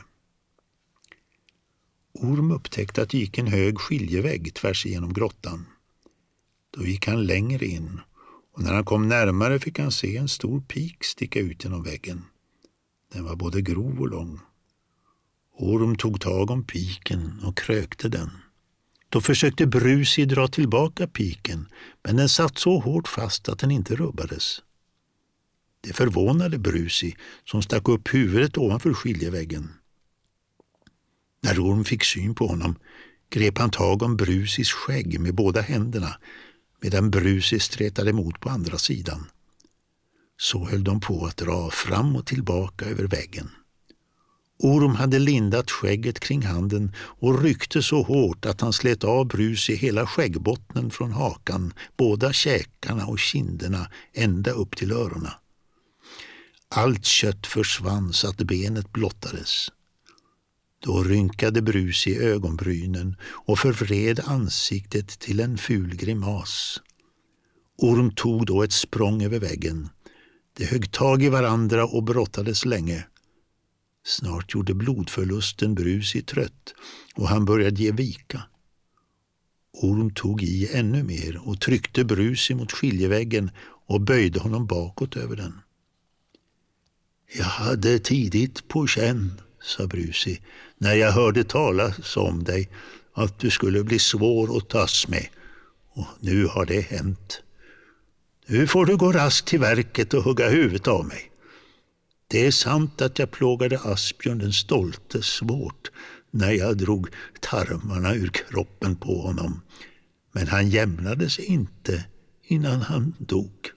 Orm 2.20 2.52
upptäckte 2.52 3.02
att 3.02 3.10
det 3.10 3.18
gick 3.18 3.38
en 3.38 3.48
hög 3.48 3.80
skiljevägg 3.80 4.54
tvärs 4.54 4.86
igenom 4.86 5.14
grottan. 5.14 5.66
Då 6.78 6.86
gick 6.86 7.08
han 7.08 7.26
längre 7.26 7.66
in 7.66 8.00
och 8.54 8.62
när 8.62 8.74
han 8.74 8.86
kom 8.86 9.08
närmare 9.08 9.60
fick 9.60 9.80
han 9.80 9.92
se 9.92 10.18
en 10.18 10.28
stor 10.28 10.62
pik 10.62 11.04
sticka 11.04 11.40
ut 11.40 11.64
genom 11.64 11.84
väggen. 11.84 12.26
Den 13.14 13.24
var 13.24 13.36
både 13.36 13.62
grov 13.62 14.00
och 14.00 14.10
lång. 14.10 14.40
Orm 15.58 15.96
tog 15.96 16.22
tag 16.22 16.52
om 16.52 16.64
piken 16.64 17.42
och 17.44 17.58
krökte 17.58 18.10
den. 18.10 18.30
Då 19.10 19.22
försökte 19.22 19.66
Brusi 19.66 20.26
dra 20.26 20.48
tillbaka 20.48 21.08
piken, 21.08 21.68
men 22.04 22.16
den 22.16 22.30
satt 22.30 22.58
så 22.58 22.80
hårt 22.80 23.08
fast 23.08 23.50
att 23.50 23.60
den 23.60 23.72
inte 23.72 23.96
rubbades. 23.96 24.62
Det 25.82 25.94
förvånade 25.94 26.58
Brusi, 26.58 27.16
som 27.46 27.62
stack 27.62 27.90
upp 27.90 28.14
huvudet 28.14 28.58
ovanför 28.58 28.94
skiljeväggen. 28.94 29.74
När 31.46 31.60
Orm 31.60 31.84
fick 31.86 32.04
syn 32.04 32.36
på 32.36 32.48
honom 32.48 32.76
grep 33.30 33.58
han 33.58 33.72
tag 33.72 34.02
om 34.02 34.18
Brusis 34.18 34.72
skägg 34.72 35.20
med 35.20 35.36
båda 35.36 35.62
händerna 35.62 36.18
medan 36.82 37.12
Brusi 37.12 37.60
stretade 37.60 38.10
emot 38.10 38.40
på 38.40 38.50
andra 38.50 38.78
sidan. 38.78 39.26
Så 40.38 40.66
höll 40.66 40.84
de 40.84 41.00
på 41.00 41.26
att 41.26 41.38
dra 41.38 41.70
fram 41.70 42.16
och 42.16 42.26
tillbaka 42.26 42.86
över 42.86 43.04
väggen. 43.04 43.50
Orm 44.60 44.96
hade 44.96 45.20
lindat 45.20 45.72
skägget 45.72 46.20
kring 46.20 46.42
handen 46.42 46.94
och 46.98 47.42
ryckte 47.42 47.84
så 47.84 48.02
hårt 48.02 48.46
att 48.46 48.62
han 48.62 48.74
slet 48.74 49.04
av 49.04 49.28
Brusi 49.28 49.76
hela 49.76 50.08
skäggbottnen 50.08 50.92
från 50.92 51.12
hakan, 51.12 51.74
båda 51.98 52.34
käkarna 52.34 53.06
och 53.06 53.20
kinderna 53.20 53.88
ända 54.14 54.52
upp 54.52 54.76
till 54.76 54.92
öronen. 54.92 55.32
Allt 56.70 57.06
kött 57.06 57.48
försvann 57.48 58.14
så 58.14 58.30
att 58.30 58.38
benet 58.38 58.92
blottades. 58.92 59.70
Då 60.86 61.04
rynkade 61.04 61.62
Brus 61.62 62.08
i 62.08 62.18
ögonbrynen 62.18 63.16
och 63.22 63.60
förvred 63.60 64.20
ansiktet 64.26 65.08
till 65.08 65.40
en 65.40 65.58
ful 65.58 65.96
grimas. 65.96 66.82
Orm 67.78 68.12
tog 68.16 68.46
då 68.46 68.64
ett 68.64 68.72
språng 68.72 69.24
över 69.24 69.40
väggen. 69.40 69.90
De 70.58 70.66
högg 70.66 70.92
tag 70.92 71.24
i 71.24 71.30
varandra 71.30 71.86
och 71.86 72.04
brottades 72.04 72.66
länge. 72.66 73.08
Snart 74.06 74.54
gjorde 74.54 74.74
blodförlusten 74.74 75.76
Brus 75.76 76.16
i 76.16 76.22
trött 76.22 76.74
och 77.16 77.28
han 77.28 77.46
började 77.46 77.82
ge 77.82 77.92
vika. 77.92 78.44
Orm 79.74 80.14
tog 80.14 80.44
i 80.44 80.70
ännu 80.72 81.04
mer 81.04 81.48
och 81.48 81.62
tryckte 81.62 82.04
Brus 82.04 82.50
mot 82.50 82.72
skiljeväggen 82.72 83.52
och 83.88 84.02
böjde 84.02 84.40
honom 84.40 84.66
bakåt 84.66 85.18
över 85.18 85.36
den. 85.36 85.62
Jag 87.38 87.46
hade 87.46 88.00
tidigt 88.00 88.68
på 88.68 88.88
känn, 88.88 89.42
sa 89.66 89.88
Brusi, 89.88 90.42
när 90.78 90.94
jag 90.94 91.12
hörde 91.12 91.44
talas 91.44 92.18
om 92.18 92.44
dig, 92.44 92.70
att 93.14 93.40
du 93.40 93.50
skulle 93.50 93.84
bli 93.84 94.00
svår 94.00 94.58
att 94.58 94.70
tas 94.70 95.08
med 95.08 95.28
Och 95.94 96.08
nu 96.20 96.46
har 96.46 96.66
det 96.66 96.82
hänt. 96.82 97.42
Nu 98.48 98.68
får 98.68 98.86
du 98.86 98.98
gå 98.98 99.12
raskt 99.12 99.48
till 99.48 99.60
verket 99.60 100.14
och 100.14 100.24
hugga 100.24 100.50
huvudet 100.50 100.88
av 100.88 101.06
mig. 101.06 101.32
Det 102.28 102.46
är 102.46 102.52
sant 102.52 103.02
att 103.02 103.20
jag 103.20 103.32
plågade 103.32 103.80
Asbjörn 103.80 104.38
den 104.38 104.54
stolte 104.54 105.22
svårt 105.22 105.92
när 106.32 106.52
jag 106.52 106.78
drog 106.78 107.08
tarmarna 107.40 108.16
ur 108.16 108.28
kroppen 108.28 108.96
på 108.96 109.22
honom. 109.22 109.62
Men 110.32 110.48
han 110.48 110.70
jämnade 110.70 111.30
sig 111.30 111.46
inte 111.46 112.06
innan 112.44 112.82
han 112.82 113.14
dog. 113.18 113.72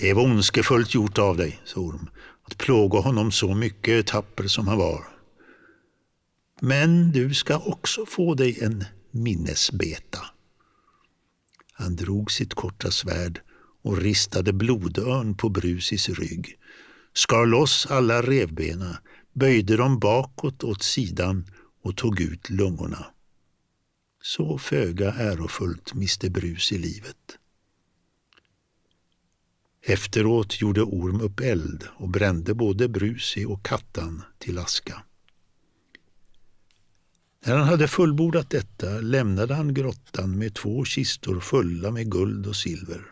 Det 0.00 0.12
var 0.12 0.22
ondskefullt 0.24 0.94
gjort 0.94 1.18
av 1.18 1.36
dig, 1.36 1.60
sa 1.64 1.80
Orm, 1.80 2.08
att 2.44 2.58
plåga 2.58 2.98
honom 2.98 3.32
så 3.32 3.54
mycket 3.54 4.06
tapper 4.06 4.46
som 4.46 4.68
han 4.68 4.78
var. 4.78 5.04
Men 6.60 7.12
du 7.12 7.34
ska 7.34 7.58
också 7.58 8.06
få 8.06 8.34
dig 8.34 8.58
en 8.62 8.84
minnesbeta. 9.10 10.20
Han 11.72 11.96
drog 11.96 12.32
sitt 12.32 12.54
korta 12.54 12.90
svärd 12.90 13.40
och 13.82 13.96
ristade 13.96 14.52
blodörn 14.52 15.36
på 15.36 15.48
Brusis 15.48 16.08
rygg, 16.08 16.58
skar 17.12 17.46
loss 17.46 17.86
alla 17.90 18.22
revbena, 18.22 18.98
böjde 19.32 19.76
dem 19.76 19.98
bakåt 19.98 20.64
åt 20.64 20.82
sidan 20.82 21.46
och 21.82 21.96
tog 21.96 22.20
ut 22.20 22.50
lungorna. 22.50 23.06
Så 24.22 24.58
föga 24.58 25.12
ärofullt 25.12 25.94
miste 25.94 26.30
Brus 26.30 26.72
i 26.72 26.78
livet. 26.78 27.38
Efteråt 29.86 30.60
gjorde 30.60 30.82
Orm 30.82 31.20
upp 31.20 31.40
eld 31.40 31.88
och 31.96 32.08
brände 32.08 32.54
både 32.54 32.88
Brusi 32.88 33.44
och 33.44 33.64
Kattan 33.64 34.22
till 34.38 34.58
aska. 34.58 35.02
När 37.46 37.56
han 37.56 37.68
hade 37.68 37.88
fullbordat 37.88 38.50
detta 38.50 39.00
lämnade 39.00 39.54
han 39.54 39.74
grottan 39.74 40.38
med 40.38 40.54
två 40.54 40.84
kistor 40.84 41.40
fulla 41.40 41.90
med 41.90 42.10
guld 42.10 42.46
och 42.46 42.56
silver. 42.56 43.04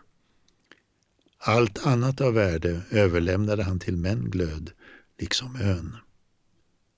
Allt 1.37 1.85
annat 1.85 2.21
av 2.21 2.33
värde 2.33 2.81
överlämnade 2.91 3.63
han 3.63 3.79
till 3.79 3.97
Menglöd, 3.97 4.71
liksom 5.19 5.55
ön. 5.55 5.95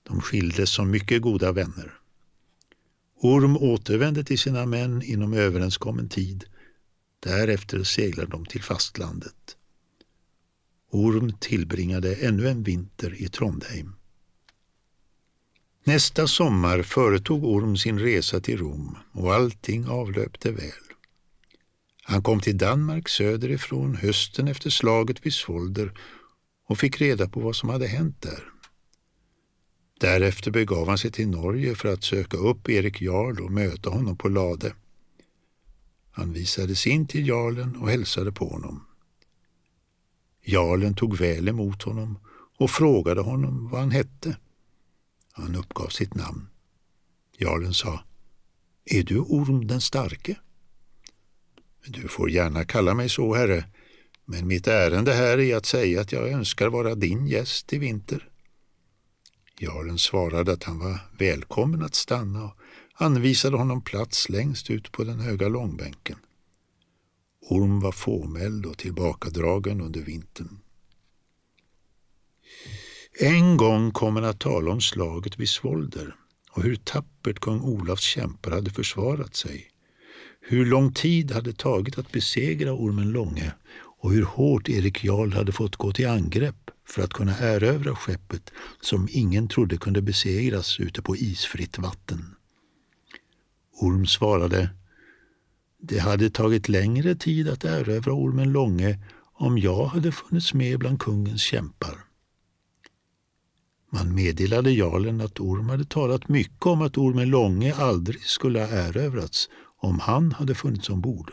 De 0.04 0.22
skildes 0.22 0.70
som 0.70 0.92
mycket 0.92 1.22
goda 1.22 1.52
vänner. 1.52 1.94
Orm 3.16 3.58
återvände 3.58 4.24
till 4.24 4.40
sina 4.40 4.66
män 4.66 5.02
inom 5.02 5.34
överenskommen 5.34 6.10
tid. 6.10 6.46
Därefter 7.20 7.84
seglade 7.84 8.32
de 8.32 8.46
till 8.46 8.64
fastlandet. 8.64 9.58
Orm 10.96 11.32
tillbringade 11.40 12.16
ännu 12.16 12.48
en 12.48 12.64
vinter 12.64 13.22
i 13.22 13.28
Trondheim. 13.28 13.96
Nästa 15.84 16.28
sommar 16.28 16.82
företog 16.82 17.44
Orm 17.44 17.78
sin 17.78 18.00
resa 18.00 18.40
till 18.40 18.58
Rom 18.58 18.98
och 19.12 19.34
allting 19.34 19.88
avlöpte 19.88 20.52
väl. 20.52 20.72
Han 22.04 22.24
kom 22.24 22.40
till 22.40 22.58
Danmark 22.58 23.10
söderifrån 23.10 23.96
hösten 23.96 24.48
efter 24.48 24.70
slaget 24.70 25.26
vid 25.26 25.34
Svolder 25.34 26.00
och 26.68 26.78
fick 26.78 27.02
reda 27.02 27.30
på 27.30 27.40
vad 27.40 27.56
som 27.56 27.70
hade 27.70 27.88
hänt 27.88 28.22
där. 28.22 28.44
Därefter 30.00 30.52
begav 30.52 30.88
han 30.88 30.98
sig 30.98 31.12
till 31.12 31.28
Norge 31.28 31.76
för 31.76 31.94
att 31.94 32.04
söka 32.04 32.38
upp 32.38 32.70
Erik 32.70 33.02
Jarl 33.02 33.42
och 33.42 33.52
möta 33.52 33.90
honom 33.90 34.18
på 34.18 34.30
Lade. 34.30 34.76
Han 36.12 36.34
visades 36.34 36.88
in 36.88 37.08
till 37.08 37.28
jarlen 37.28 37.76
och 37.76 37.90
hälsade 37.90 38.32
på 38.32 38.48
honom. 38.48 38.85
Jarlen 40.48 40.94
tog 40.94 41.18
väl 41.18 41.48
emot 41.48 41.84
honom 41.84 42.20
och 42.58 42.72
frågade 42.72 43.22
honom 43.22 43.70
vad 43.70 43.80
han 43.80 43.92
hette. 43.92 44.38
Han 45.32 45.56
uppgav 45.56 45.88
sitt 45.88 46.14
namn. 46.14 46.48
Jarlen 47.38 47.74
sa, 47.74 48.04
är 48.86 49.04
du 49.04 49.20
Orm 49.20 49.68
den 49.68 49.82
starke? 49.82 50.36
Du 51.88 52.08
får 52.08 52.30
gärna 52.30 52.66
kalla 52.66 52.94
mig 52.94 53.10
så, 53.10 53.36
herre, 53.36 53.66
men 54.26 54.48
mitt 54.48 54.68
ärende 54.68 55.14
här 55.14 55.40
är 55.40 55.56
att 55.56 55.66
säga 55.66 56.02
att 56.02 56.12
jag 56.12 56.30
önskar 56.30 56.68
vara 56.68 56.96
din 56.96 57.28
gäst 57.28 57.74
i 57.74 57.78
vinter. 57.78 58.30
Jarlen 59.60 59.98
svarade 59.98 60.54
att 60.54 60.64
han 60.64 60.80
var 60.80 61.00
välkommen 61.18 61.84
att 61.84 61.96
stanna 61.96 62.44
och 62.44 62.58
anvisade 62.94 63.58
honom 63.58 63.82
plats 63.82 64.30
längst 64.30 64.70
ut 64.70 64.92
på 64.92 65.04
den 65.04 65.20
höga 65.20 65.48
långbänken. 65.48 66.18
Orm 67.48 67.80
var 67.80 67.92
fåmäld 67.92 68.66
och 68.66 68.78
tillbakadragen 68.78 69.82
under 69.82 70.02
vintern. 70.02 70.60
En 73.20 73.58
gång 73.58 73.92
kom 73.92 74.16
han 74.16 74.26
att 74.26 74.40
tala 74.40 74.72
om 74.72 74.82
slaget 74.82 75.40
vid 75.40 75.50
Svolder 75.50 76.16
och 76.52 76.64
hur 76.64 76.76
tappert 76.76 77.40
kung 77.40 77.62
Olafs 77.62 78.04
kämpar 78.04 78.52
hade 78.52 78.72
försvarat 78.72 79.36
sig. 79.36 79.68
Hur 80.42 80.66
lång 80.66 80.94
tid 80.94 81.32
hade 81.32 81.54
tagit 81.54 81.98
att 81.98 82.12
besegra 82.12 82.74
Ormen 82.74 83.12
Långe 83.12 83.54
och 84.02 84.12
hur 84.12 84.24
hårt 84.24 84.70
Erik 84.70 85.04
Jarl 85.04 85.34
hade 85.34 85.52
fått 85.52 85.76
gå 85.76 85.92
till 85.92 86.08
angrepp 86.08 86.72
för 86.88 87.02
att 87.04 87.14
kunna 87.14 87.38
erövra 87.38 87.96
skeppet 87.96 88.52
som 88.82 89.08
ingen 89.12 89.48
trodde 89.48 89.78
kunde 89.78 90.02
besegras 90.02 90.80
ute 90.80 91.02
på 91.02 91.16
isfritt 91.16 91.78
vatten. 91.78 92.36
Orm 93.82 94.06
svarade 94.06 94.70
det 95.82 96.00
hade 96.00 96.30
tagit 96.30 96.70
längre 96.70 97.16
tid 97.16 97.50
att 97.50 97.66
erövra 97.66 98.14
Ormen 98.14 98.52
Långe 98.52 99.00
om 99.34 99.58
jag 99.58 99.86
hade 99.86 100.12
funnits 100.12 100.54
med 100.54 100.80
bland 100.80 101.00
kungens 101.00 101.42
kämpar. 101.42 102.06
Man 103.90 104.16
meddelade 104.16 104.72
jarlen 104.72 105.22
att 105.22 105.40
Orm 105.40 105.70
hade 105.70 105.86
talat 105.86 106.30
mycket 106.30 106.66
om 106.66 106.82
att 106.82 106.98
Ormen 106.98 107.30
Långe 107.30 107.74
aldrig 107.74 108.22
skulle 108.22 108.60
ha 108.60 108.68
erövrats 108.68 109.50
om 109.78 110.00
han 110.00 110.32
hade 110.32 110.56
funnits 110.56 110.90
ombord. 110.90 111.32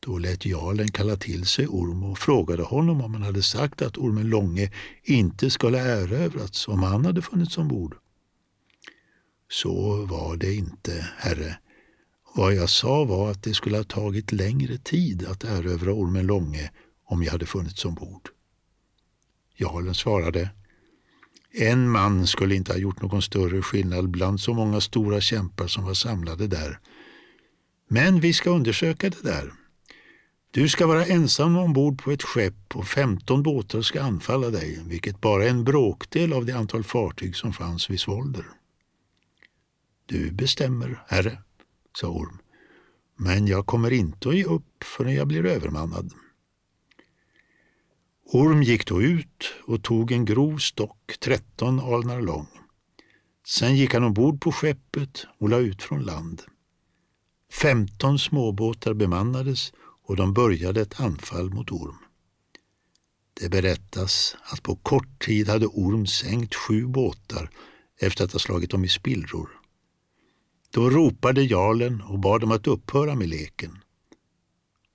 Då 0.00 0.18
lät 0.18 0.44
jarlen 0.44 0.90
kalla 0.90 1.16
till 1.16 1.46
sig 1.46 1.66
Orm 1.66 2.02
och 2.02 2.18
frågade 2.18 2.62
honom 2.62 3.00
om 3.00 3.14
han 3.14 3.22
hade 3.22 3.42
sagt 3.42 3.82
att 3.82 3.98
Ormen 3.98 4.28
Långe 4.28 4.72
inte 5.02 5.50
skulle 5.50 5.78
ha 5.78 5.86
erövrats 5.86 6.68
om 6.68 6.82
han 6.82 7.04
hade 7.04 7.22
funnits 7.22 7.58
ombord. 7.58 7.96
Så 9.50 10.04
var 10.06 10.36
det 10.36 10.54
inte, 10.54 11.08
herre. 11.16 11.58
Vad 12.34 12.54
jag 12.54 12.70
sa 12.70 13.04
var 13.04 13.30
att 13.30 13.42
det 13.42 13.54
skulle 13.54 13.76
ha 13.76 13.84
tagit 13.84 14.32
längre 14.32 14.78
tid 14.78 15.26
att 15.26 15.44
erövra 15.44 15.92
Ormen 15.92 16.26
Långe 16.26 16.70
om 17.04 17.22
jag 17.22 17.32
hade 17.32 17.46
funnits 17.46 17.84
ombord. 17.84 18.28
Jarlen 19.58 19.94
svarade 19.94 20.50
en 21.54 21.90
man 21.90 22.26
skulle 22.26 22.54
inte 22.54 22.72
ha 22.72 22.78
gjort 22.78 23.02
någon 23.02 23.22
större 23.22 23.62
skillnad 23.62 24.10
bland 24.10 24.40
så 24.40 24.54
många 24.54 24.80
stora 24.80 25.20
kämpar 25.20 25.66
som 25.66 25.84
var 25.84 25.94
samlade 25.94 26.46
där. 26.46 26.78
Men 27.88 28.20
vi 28.20 28.32
ska 28.32 28.50
undersöka 28.50 29.10
det 29.10 29.22
där. 29.22 29.52
Du 30.50 30.68
ska 30.68 30.86
vara 30.86 31.06
ensam 31.06 31.56
ombord 31.56 32.02
på 32.02 32.10
ett 32.10 32.22
skepp 32.22 32.76
och 32.76 32.86
15 32.86 33.42
båtar 33.42 33.82
ska 33.82 34.02
anfalla 34.02 34.50
dig, 34.50 34.82
vilket 34.86 35.20
bara 35.20 35.44
är 35.44 35.48
en 35.48 35.64
bråkdel 35.64 36.32
av 36.32 36.44
det 36.46 36.52
antal 36.52 36.84
fartyg 36.84 37.36
som 37.36 37.52
fanns 37.52 37.90
vid 37.90 38.00
Svolder. 38.00 38.46
Du 40.06 40.30
bestämmer, 40.30 41.02
herre, 41.08 41.38
sa 41.96 42.08
Orm, 42.08 42.38
men 43.16 43.46
jag 43.46 43.66
kommer 43.66 43.90
inte 43.90 44.28
att 44.28 44.36
ge 44.36 44.44
upp 44.44 44.84
förrän 44.84 45.14
jag 45.14 45.26
blir 45.28 45.46
övermannad. 45.46 46.12
Orm 48.24 48.62
gick 48.62 48.86
då 48.86 49.02
ut 49.02 49.54
och 49.64 49.82
tog 49.82 50.12
en 50.12 50.24
grov 50.24 50.58
stock, 50.58 51.16
13 51.20 51.80
alnar 51.80 52.20
lång. 52.20 52.46
Sen 53.46 53.76
gick 53.76 53.94
han 53.94 54.04
ombord 54.04 54.40
på 54.40 54.52
skeppet 54.52 55.26
och 55.38 55.48
la 55.48 55.58
ut 55.58 55.82
från 55.82 56.02
land. 56.02 56.42
15 57.52 58.18
småbåtar 58.18 58.94
bemannades 58.94 59.72
och 60.04 60.16
de 60.16 60.32
började 60.32 60.80
ett 60.80 61.00
anfall 61.00 61.50
mot 61.50 61.72
Orm. 61.72 61.98
Det 63.40 63.48
berättas 63.48 64.36
att 64.42 64.62
på 64.62 64.76
kort 64.76 65.26
tid 65.26 65.48
hade 65.48 65.66
Orm 65.66 66.06
sänkt 66.06 66.54
sju 66.54 66.86
båtar 66.86 67.50
efter 68.00 68.24
att 68.24 68.32
ha 68.32 68.38
slagit 68.38 68.70
dem 68.70 68.84
i 68.84 68.88
spillror. 68.88 69.61
Då 70.74 70.90
ropade 70.90 71.42
jarlen 71.42 72.00
och 72.00 72.18
bad 72.18 72.40
dem 72.40 72.50
att 72.50 72.66
upphöra 72.66 73.14
med 73.14 73.28
leken. 73.28 73.78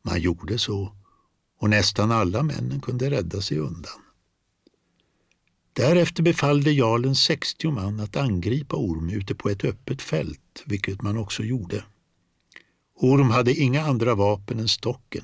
Man 0.02 0.22
gjorde 0.22 0.58
så 0.58 0.96
och 1.60 1.70
nästan 1.70 2.12
alla 2.12 2.44
männen 2.44 2.82
kunde 2.82 3.12
rädda 3.12 3.42
sig 3.42 3.58
undan. 3.58 4.02
Därefter 5.74 6.24
befallde 6.24 6.72
jarlen 6.72 7.16
60 7.16 7.72
man 7.72 8.00
att 8.00 8.16
angripa 8.16 8.76
Orm 8.76 9.10
ute 9.10 9.36
på 9.36 9.50
ett 9.50 9.66
öppet 9.66 10.02
fält, 10.02 10.64
vilket 10.66 11.02
man 11.02 11.18
också 11.18 11.44
gjorde. 11.44 11.84
Orm 12.96 13.30
hade 13.30 13.54
inga 13.54 13.82
andra 13.82 14.16
vapen 14.16 14.60
än 14.60 14.68
stocken, 14.68 15.24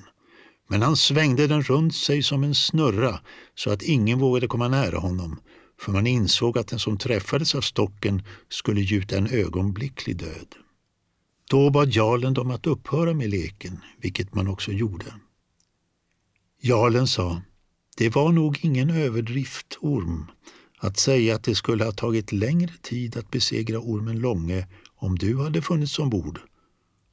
men 0.68 0.82
han 0.82 0.98
svängde 0.98 1.48
den 1.48 1.62
runt 1.64 1.96
sig 1.96 2.24
som 2.24 2.44
en 2.44 2.56
snurra 2.56 3.20
så 3.56 3.70
att 3.70 3.82
ingen 3.82 4.20
vågade 4.20 4.48
komma 4.48 4.68
nära 4.68 4.98
honom, 4.98 5.40
för 5.80 5.92
man 5.92 6.08
insåg 6.08 6.58
att 6.58 6.68
den 6.68 6.80
som 6.80 6.98
träffades 6.98 7.56
av 7.56 7.62
stocken 7.62 8.24
skulle 8.50 8.82
gjuta 8.82 9.18
en 9.18 9.28
ögonblicklig 9.28 10.18
död. 10.18 10.56
Då 11.50 11.70
bad 11.70 11.90
jarlen 11.90 12.34
dem 12.34 12.52
att 12.52 12.68
upphöra 12.68 13.14
med 13.14 13.30
leken, 13.30 13.80
vilket 13.98 14.34
man 14.36 14.48
också 14.48 14.72
gjorde. 14.72 15.06
Jarlen 16.62 17.08
sa, 17.08 17.42
det 17.98 18.10
var 18.10 18.32
nog 18.32 18.60
ingen 18.62 18.90
överdrift, 18.90 19.78
Orm, 19.82 20.26
att 20.78 20.98
säga 20.98 21.36
att 21.36 21.44
det 21.44 21.56
skulle 21.56 21.86
ha 21.86 21.92
tagit 21.92 22.32
längre 22.32 22.74
tid 22.82 23.18
att 23.18 23.32
besegra 23.32 23.80
ormen 23.80 24.20
Långe 24.20 24.68
om 24.96 25.16
du 25.16 25.38
hade 25.38 25.62
funnits 25.62 26.00
ombord. 26.00 26.40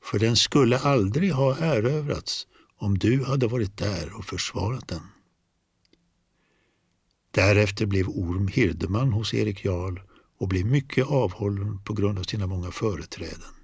för 0.05 0.19
den 0.19 0.37
skulle 0.37 0.79
aldrig 0.79 1.33
ha 1.33 1.57
erövrats 1.57 2.47
om 2.77 2.99
du 2.99 3.25
hade 3.25 3.47
varit 3.47 3.77
där 3.77 4.13
och 4.19 4.25
försvarat 4.25 4.89
den. 4.89 5.03
Därefter 7.31 7.87
blev 7.87 8.09
Orm 8.09 8.49
hirdeman 8.49 9.13
hos 9.13 9.35
Erik 9.35 9.65
Jarl 9.65 10.01
och 10.39 10.49
blev 10.49 10.67
mycket 10.67 11.07
avhållen 11.07 11.83
på 11.85 11.95
grund 11.95 12.19
av 12.19 12.23
sina 12.23 12.47
många 12.47 12.71
företräden. 12.71 13.55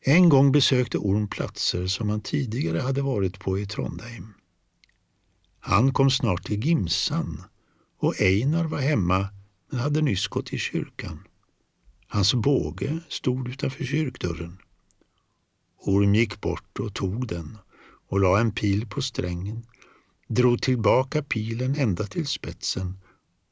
En 0.00 0.28
gång 0.28 0.52
besökte 0.52 0.98
Orm 0.98 1.28
platser 1.28 1.86
som 1.86 2.08
han 2.08 2.20
tidigare 2.20 2.78
hade 2.78 3.02
varit 3.02 3.38
på 3.40 3.58
i 3.58 3.66
Trondheim. 3.66 4.34
Han 5.60 5.92
kom 5.92 6.10
snart 6.10 6.46
till 6.46 6.64
Gimsan 6.64 7.42
och 7.98 8.20
Einar 8.20 8.64
var 8.64 8.78
hemma 8.80 9.28
men 9.70 9.80
hade 9.80 10.02
nyss 10.02 10.28
gått 10.28 10.46
till 10.46 10.58
kyrkan. 10.58 11.18
Hans 12.06 12.34
båge 12.34 12.98
stod 13.08 13.48
utanför 13.48 13.84
kyrkdörren. 13.84 14.58
Orm 15.78 16.14
gick 16.14 16.40
bort 16.40 16.78
och 16.78 16.94
tog 16.94 17.26
den 17.28 17.58
och 18.08 18.20
la 18.20 18.40
en 18.40 18.52
pil 18.52 18.86
på 18.86 19.02
strängen, 19.02 19.66
drog 20.28 20.62
tillbaka 20.62 21.22
pilen 21.22 21.74
ända 21.74 22.06
till 22.06 22.26
spetsen 22.26 22.98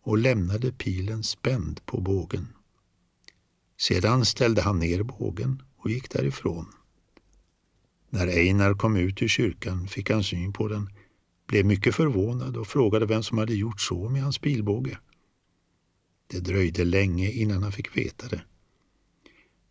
och 0.03 0.19
lämnade 0.19 0.73
pilen 0.73 1.23
spänd 1.23 1.87
på 1.87 2.01
bågen. 2.01 2.49
Sedan 3.79 4.25
ställde 4.25 4.63
han 4.63 4.79
ner 4.79 5.03
bågen 5.03 5.63
och 5.77 5.91
gick 5.91 6.11
därifrån. 6.11 6.67
När 8.11 8.27
Einar 8.27 8.75
kom 8.75 8.97
ut 8.97 9.23
ur 9.23 9.29
kyrkan 9.29 9.89
fick 9.89 10.11
han 10.11 10.25
syn 10.25 10.53
på 10.53 10.69
den, 10.69 10.91
blev 11.47 11.67
mycket 11.67 11.95
förvånad 11.95 12.57
och 12.57 12.67
frågade 12.67 13.07
vem 13.07 13.23
som 13.23 13.39
hade 13.39 13.55
gjort 13.55 13.81
så 13.81 14.09
med 14.09 14.23
hans 14.23 14.39
pilbåge. 14.39 14.99
Det 16.27 16.41
dröjde 16.41 16.85
länge 16.85 17.31
innan 17.31 17.63
han 17.63 17.73
fick 17.73 17.97
veta 17.97 18.29
det. 18.29 18.43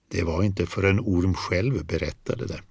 Det 0.07 0.23
var 0.23 0.43
inte 0.43 0.65
förrän 0.65 0.99
Orm 0.99 1.33
själv 1.33 1.85
berättade 1.85 2.45
det. 2.45 2.61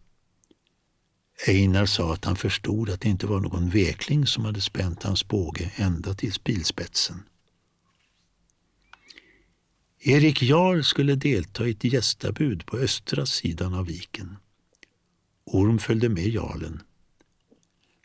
Einar 1.46 1.86
sa 1.86 2.12
att 2.12 2.24
han 2.24 2.36
förstod 2.36 2.90
att 2.90 3.00
det 3.00 3.08
inte 3.08 3.26
var 3.26 3.40
någon 3.40 3.70
vekling 3.70 4.26
som 4.26 4.44
hade 4.44 4.60
spänt 4.60 5.02
hans 5.02 5.28
båge 5.28 5.72
ända 5.76 6.14
till 6.14 6.32
spilspetsen. 6.32 7.22
Erik 10.00 10.42
Jarl 10.42 10.82
skulle 10.82 11.14
delta 11.14 11.66
i 11.66 11.70
ett 11.70 11.84
gästabud 11.84 12.66
på 12.66 12.76
östra 12.76 13.26
sidan 13.26 13.74
av 13.74 13.86
viken. 13.86 14.36
Orm 15.44 15.78
följde 15.78 16.08
med 16.08 16.26
jarlen. 16.26 16.82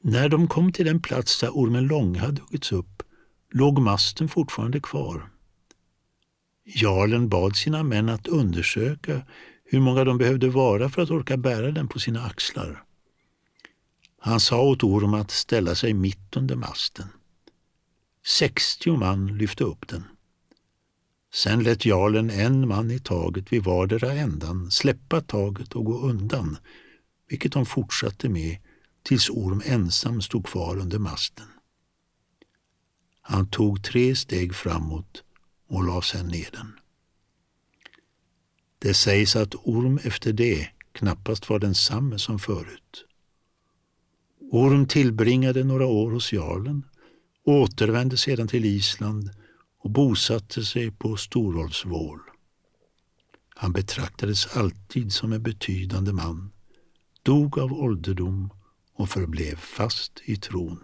När 0.01 0.30
de 0.30 0.47
kom 0.47 0.71
till 0.71 0.86
den 0.86 1.01
plats 1.01 1.39
där 1.39 1.49
ormen 1.49 1.88
Lång 1.88 2.15
hade 2.15 2.41
huggits 2.41 2.71
upp 2.71 3.03
låg 3.51 3.80
masten 3.80 4.30
fortfarande 4.30 4.80
kvar. 4.80 5.30
Jarlen 6.65 7.30
bad 7.30 7.55
sina 7.55 7.84
män 7.84 8.09
att 8.09 8.27
undersöka 8.27 9.21
hur 9.65 9.80
många 9.80 10.03
de 10.03 10.17
behövde 10.17 10.49
vara 10.49 10.89
för 10.89 11.01
att 11.01 11.11
orka 11.11 11.38
bära 11.38 11.71
den 11.71 11.88
på 11.88 11.99
sina 11.99 12.25
axlar. 12.25 12.84
Han 14.20 14.39
sa 14.39 14.61
åt 14.61 14.84
Orm 14.84 15.13
att 15.13 15.32
ställa 15.32 15.76
sig 15.76 15.93
mitt 15.93 16.38
under 16.38 16.55
masten. 16.55 17.07
60 18.26 18.97
man 18.97 19.38
lyfte 19.38 19.63
upp 19.63 19.88
den. 19.88 20.03
Sen 21.34 21.63
lät 21.63 21.86
jarlen 21.86 22.30
en 22.30 22.67
man 22.67 22.91
i 22.91 22.99
taget 22.99 23.53
vid 23.53 23.63
vardera 23.63 24.13
ändan 24.13 24.72
släppa 24.72 25.22
taget 25.22 25.76
och 25.76 25.86
gå 25.86 25.99
undan, 25.99 26.57
vilket 27.30 27.51
de 27.51 27.65
fortsatte 27.65 28.30
med 28.30 28.57
tills 29.03 29.30
Orm 29.30 29.61
ensam 29.65 30.22
stod 30.22 30.45
kvar 30.45 30.78
under 30.78 30.99
masten. 30.99 31.47
Han 33.22 33.49
tog 33.49 33.84
tre 33.84 34.15
steg 34.15 34.55
framåt 34.55 35.24
och 35.67 35.84
la 35.84 36.01
sen 36.01 36.28
ner 36.28 36.49
den. 36.51 36.80
Det 38.80 38.93
sägs 38.93 39.36
att 39.36 39.55
Orm 39.55 39.99
efter 40.03 40.34
det 40.34 40.70
knappast 40.91 41.49
var 41.49 41.59
densamme 41.59 42.20
som 42.20 42.39
förut. 42.39 43.05
Orm 44.52 44.88
tillbringade 44.88 45.64
några 45.64 45.86
år 45.86 46.12
hos 46.12 46.32
jarlen, 46.32 46.86
återvände 47.45 48.18
sedan 48.18 48.47
till 48.47 48.66
Island 48.66 49.30
och 49.84 49.91
bosatte 49.91 50.64
sig 50.64 50.91
på 50.91 51.18
Storolfsvål. 51.18 52.20
Han 53.56 53.72
betraktades 53.72 54.58
alltid 54.58 55.14
som 55.14 55.34
en 55.34 55.43
betydande 55.43 56.14
man, 56.14 56.52
dog 57.24 57.60
av 57.60 57.74
ålderdom 57.74 58.50
och 58.93 59.10
förblev 59.10 59.56
fast 59.56 60.22
i 60.26 60.36
tron. 60.36 60.80